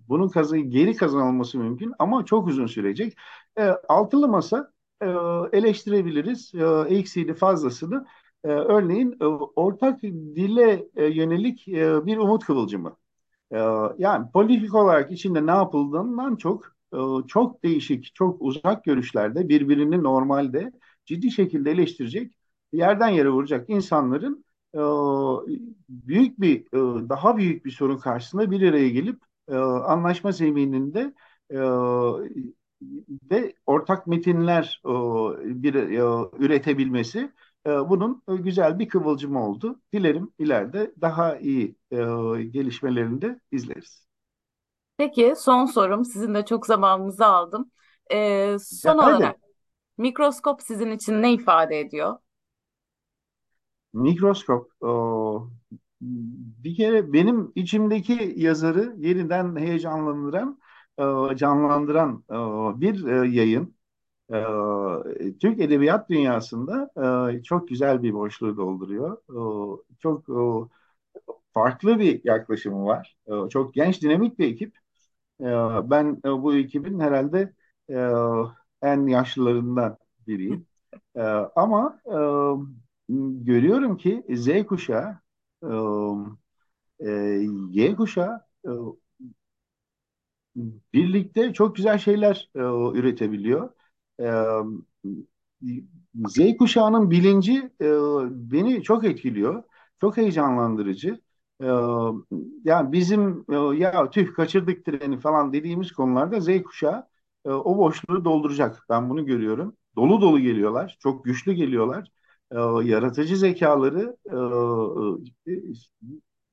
bunun 0.08 0.28
kazı 0.28 0.56
geri 0.58 0.96
kazanılması 0.96 1.58
mümkün 1.58 1.92
ama 1.98 2.24
çok 2.24 2.46
uzun 2.48 2.66
sürecek. 2.66 3.16
E, 3.58 3.62
altılı 3.88 4.28
masa 4.28 4.72
eleştirebiliriz. 5.52 6.52
E, 6.54 6.64
eksiğini 6.96 7.34
fazlasını. 7.34 8.06
Örneğin 8.44 9.16
ortak 9.56 10.02
dile 10.02 10.88
yönelik 10.96 11.66
bir 12.06 12.16
umut 12.18 12.44
kıvılcımı. 12.44 12.96
Yani 13.98 14.30
politik 14.32 14.74
olarak 14.74 15.12
içinde 15.12 15.46
ne 15.46 15.50
yapıldığından 15.50 16.36
çok 16.36 16.76
çok 17.28 17.62
değişik, 17.64 18.14
çok 18.14 18.42
uzak 18.42 18.84
görüşlerde 18.84 19.48
birbirini 19.48 20.02
normalde 20.02 20.72
ciddi 21.06 21.30
şekilde 21.30 21.70
eleştirecek, 21.70 22.32
yerden 22.72 23.08
yere 23.08 23.30
vuracak 23.30 23.70
insanların 23.70 24.44
e, 24.74 24.78
büyük 25.88 26.40
bir, 26.40 26.60
e, 26.60 27.08
daha 27.08 27.36
büyük 27.36 27.64
bir 27.64 27.70
sorun 27.70 27.98
karşısında 27.98 28.50
bir 28.50 28.68
araya 28.68 28.88
gelip 28.88 29.20
anlaşma 29.86 30.32
zemininde 30.32 31.14
ve 33.30 33.54
ortak 33.66 34.06
metinler 34.06 34.80
bir 35.44 35.74
üretebilmesi 36.40 37.32
bunun 37.66 38.22
güzel 38.28 38.78
bir 38.78 38.88
kıvılcımı 38.88 39.46
oldu. 39.48 39.80
Dilerim 39.92 40.32
ileride 40.38 40.94
daha 41.00 41.36
iyi 41.36 41.76
gelişmelerini 42.50 43.22
de 43.22 43.40
izleriz. 43.52 44.06
Peki 44.96 45.34
son 45.36 45.66
sorum. 45.66 46.04
Sizin 46.04 46.34
de 46.34 46.44
çok 46.44 46.66
zamanınızı 46.66 47.26
aldım. 47.26 47.70
Ee, 48.12 48.56
son 48.60 48.98
olarak 48.98 49.36
mikroskop 49.98 50.62
sizin 50.62 50.90
için 50.90 51.22
ne 51.22 51.32
ifade 51.32 51.80
ediyor? 51.80 52.18
Mikroskop 53.96 54.70
o, 54.82 55.50
bir 56.00 56.76
kere 56.76 57.12
benim 57.12 57.52
içimdeki 57.54 58.32
yazarı 58.36 58.94
yeniden 58.98 59.56
heyecanlandıran, 59.56 60.58
e, 60.98 61.36
canlandıran 61.36 62.24
e, 62.30 62.34
bir 62.80 63.04
e, 63.06 63.28
yayın. 63.28 63.76
Türk 65.40 65.60
edebiyat 65.60 66.10
dünyasında 66.10 66.90
çok 67.44 67.68
güzel 67.68 68.02
bir 68.02 68.12
boşluğu 68.14 68.56
dolduruyor. 68.56 69.18
Çok 69.98 70.26
farklı 71.54 71.98
bir 71.98 72.20
yaklaşımı 72.24 72.84
var. 72.86 73.16
Çok 73.50 73.74
genç, 73.74 74.02
dinamik 74.02 74.38
bir 74.38 74.48
ekip. 74.52 74.78
Ben 75.90 76.22
bu 76.24 76.54
ekibin 76.56 77.00
herhalde 77.00 77.52
en 78.82 79.06
yaşlılarından 79.06 79.98
biriyim. 80.26 80.66
Ama 81.56 82.00
görüyorum 83.44 83.96
ki 83.96 84.24
Z 84.36 84.66
kuşağı, 84.66 85.18
Y 87.72 87.94
kuşağı 87.96 88.40
birlikte 90.94 91.52
çok 91.52 91.76
güzel 91.76 91.98
şeyler 91.98 92.50
üretebiliyor. 92.94 93.70
Z 96.28 96.56
kuşağının 96.58 97.10
bilinci 97.10 97.70
beni 98.30 98.82
çok 98.82 99.04
etkiliyor. 99.04 99.62
Çok 100.00 100.16
heyecanlandırıcı. 100.16 101.20
Ee, 101.62 101.66
yani 102.64 102.92
bizim 102.92 103.44
e, 103.52 103.54
ya 103.78 104.10
tüh 104.10 104.34
kaçırdık 104.34 104.84
treni 104.84 105.18
falan 105.20 105.52
dediğimiz 105.52 105.92
konularda 105.92 106.40
Z 106.40 106.62
kuşağı 106.62 107.06
e, 107.44 107.50
o 107.50 107.78
boşluğu 107.78 108.24
dolduracak. 108.24 108.86
Ben 108.90 109.10
bunu 109.10 109.26
görüyorum. 109.26 109.76
Dolu 109.96 110.20
dolu 110.20 110.40
geliyorlar. 110.40 110.96
Çok 111.00 111.24
güçlü 111.24 111.52
geliyorlar. 111.52 112.08
E, 112.52 112.56
yaratıcı 112.84 113.36
zekaları 113.36 114.16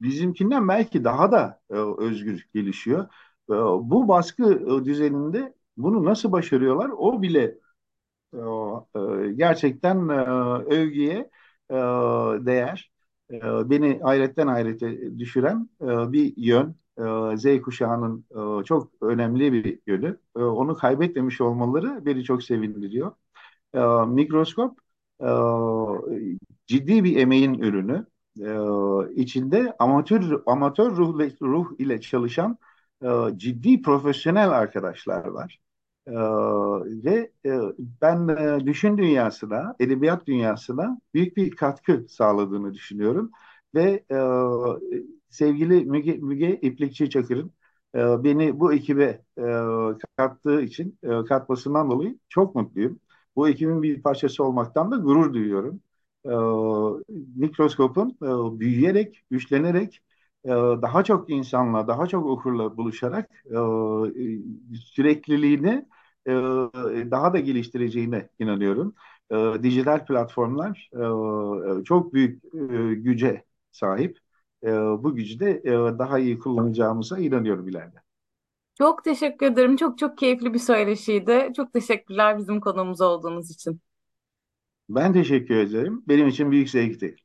bizimkinden 0.01 0.67
belki 0.67 1.03
daha 1.03 1.31
da 1.31 1.61
özgür 1.97 2.47
gelişiyor. 2.53 3.07
bu 3.81 4.07
baskı 4.07 4.67
düzeninde 4.85 5.53
bunu 5.77 6.05
nasıl 6.05 6.31
başarıyorlar? 6.31 6.89
O 6.97 7.21
bile 7.21 7.57
gerçekten 9.35 10.09
övgüye 10.71 11.29
değer. 12.45 12.91
E, 13.31 13.69
beni 13.69 13.99
hayretten 14.03 14.47
hayrete 14.47 15.19
düşüren 15.19 15.69
e, 15.81 16.11
bir 16.11 16.33
yön. 16.37 16.75
E, 17.33 17.37
Z 17.37 17.61
kuşağının 17.61 18.25
çok 18.65 18.91
önemli 19.01 19.53
bir 19.53 19.79
yönü. 19.87 20.17
Onu 20.35 20.75
kaybetmemiş 20.75 21.41
olmaları 21.41 22.05
beni 22.05 22.23
çok 22.23 22.43
sevindiriyor. 22.43 23.11
Mikroskop 24.07 24.79
ciddi 26.67 27.03
bir 27.03 27.17
emeğin 27.17 27.53
ürünü. 27.53 28.05
İçinde 29.15 29.75
amatör 29.79 30.41
amatör 30.45 30.91
ruh, 30.95 31.19
ruh 31.41 31.79
ile 31.79 32.01
çalışan 32.01 32.57
ciddi 33.37 33.81
profesyonel 33.81 34.49
arkadaşlar 34.49 35.25
var. 35.27 35.59
Ee, 36.07 36.11
ve 37.05 37.31
e, 37.45 37.51
ben 38.01 38.27
e, 38.27 38.65
düşün 38.65 38.97
dünyasına, 38.97 39.75
edebiyat 39.79 40.27
dünyasına 40.27 41.01
büyük 41.13 41.37
bir 41.37 41.51
katkı 41.51 42.05
sağladığını 42.09 42.73
düşünüyorum. 42.73 43.31
Ve 43.75 44.03
e, 44.11 44.17
sevgili 45.29 45.85
Müge, 45.85 46.13
Müge 46.13 46.59
İplikçi 46.61 47.09
Çakır'ın 47.09 47.51
e, 47.95 47.99
beni 48.23 48.59
bu 48.59 48.73
ekibe 48.73 49.21
e, 49.37 49.43
kattığı 50.17 50.61
için, 50.61 50.99
e, 51.03 51.25
katmasından 51.25 51.91
dolayı 51.91 52.17
çok 52.29 52.55
mutluyum. 52.55 52.99
Bu 53.35 53.49
ekibin 53.49 53.83
bir 53.83 54.01
parçası 54.01 54.43
olmaktan 54.43 54.91
da 54.91 54.95
gurur 54.97 55.33
duyuyorum. 55.33 55.81
E, 56.25 56.29
mikroskopun 57.35 58.09
e, 58.21 58.59
büyüyerek, 58.59 59.23
güçlenerek 59.31 60.01
e, 60.45 60.49
daha 60.51 61.03
çok 61.03 61.29
insanla, 61.29 61.87
daha 61.87 62.07
çok 62.07 62.25
okurla 62.25 62.77
buluşarak 62.77 63.29
e, 63.45 63.57
sürekliliğini 64.75 65.85
e, 66.27 66.31
daha 67.11 67.33
da 67.33 67.39
geliştireceğine 67.39 68.29
inanıyorum. 68.39 68.95
Dijital 69.63 70.05
platformlar 70.05 70.89
çok 71.85 72.13
büyük 72.13 72.43
güce 73.05 73.45
sahip. 73.71 74.17
Bu 75.03 75.15
gücü 75.15 75.39
de 75.39 75.63
daha 75.99 76.19
iyi 76.19 76.39
kullanacağımıza 76.39 77.19
inanıyorum 77.19 77.67
ileride. 77.67 78.02
Çok 78.77 79.03
teşekkür 79.03 79.45
ederim. 79.45 79.75
Çok 79.77 79.97
çok 79.97 80.17
keyifli 80.17 80.53
bir 80.53 80.59
söyleşiydi. 80.59 81.51
Çok 81.55 81.73
teşekkürler 81.73 82.37
bizim 82.37 82.59
konuğumuz 82.61 83.01
olduğunuz 83.01 83.51
için. 83.51 83.81
Ben 84.89 85.13
teşekkür 85.13 85.55
ederim. 85.55 86.03
Benim 86.07 86.27
için 86.27 86.51
büyük 86.51 86.69
zevkti. 86.69 87.15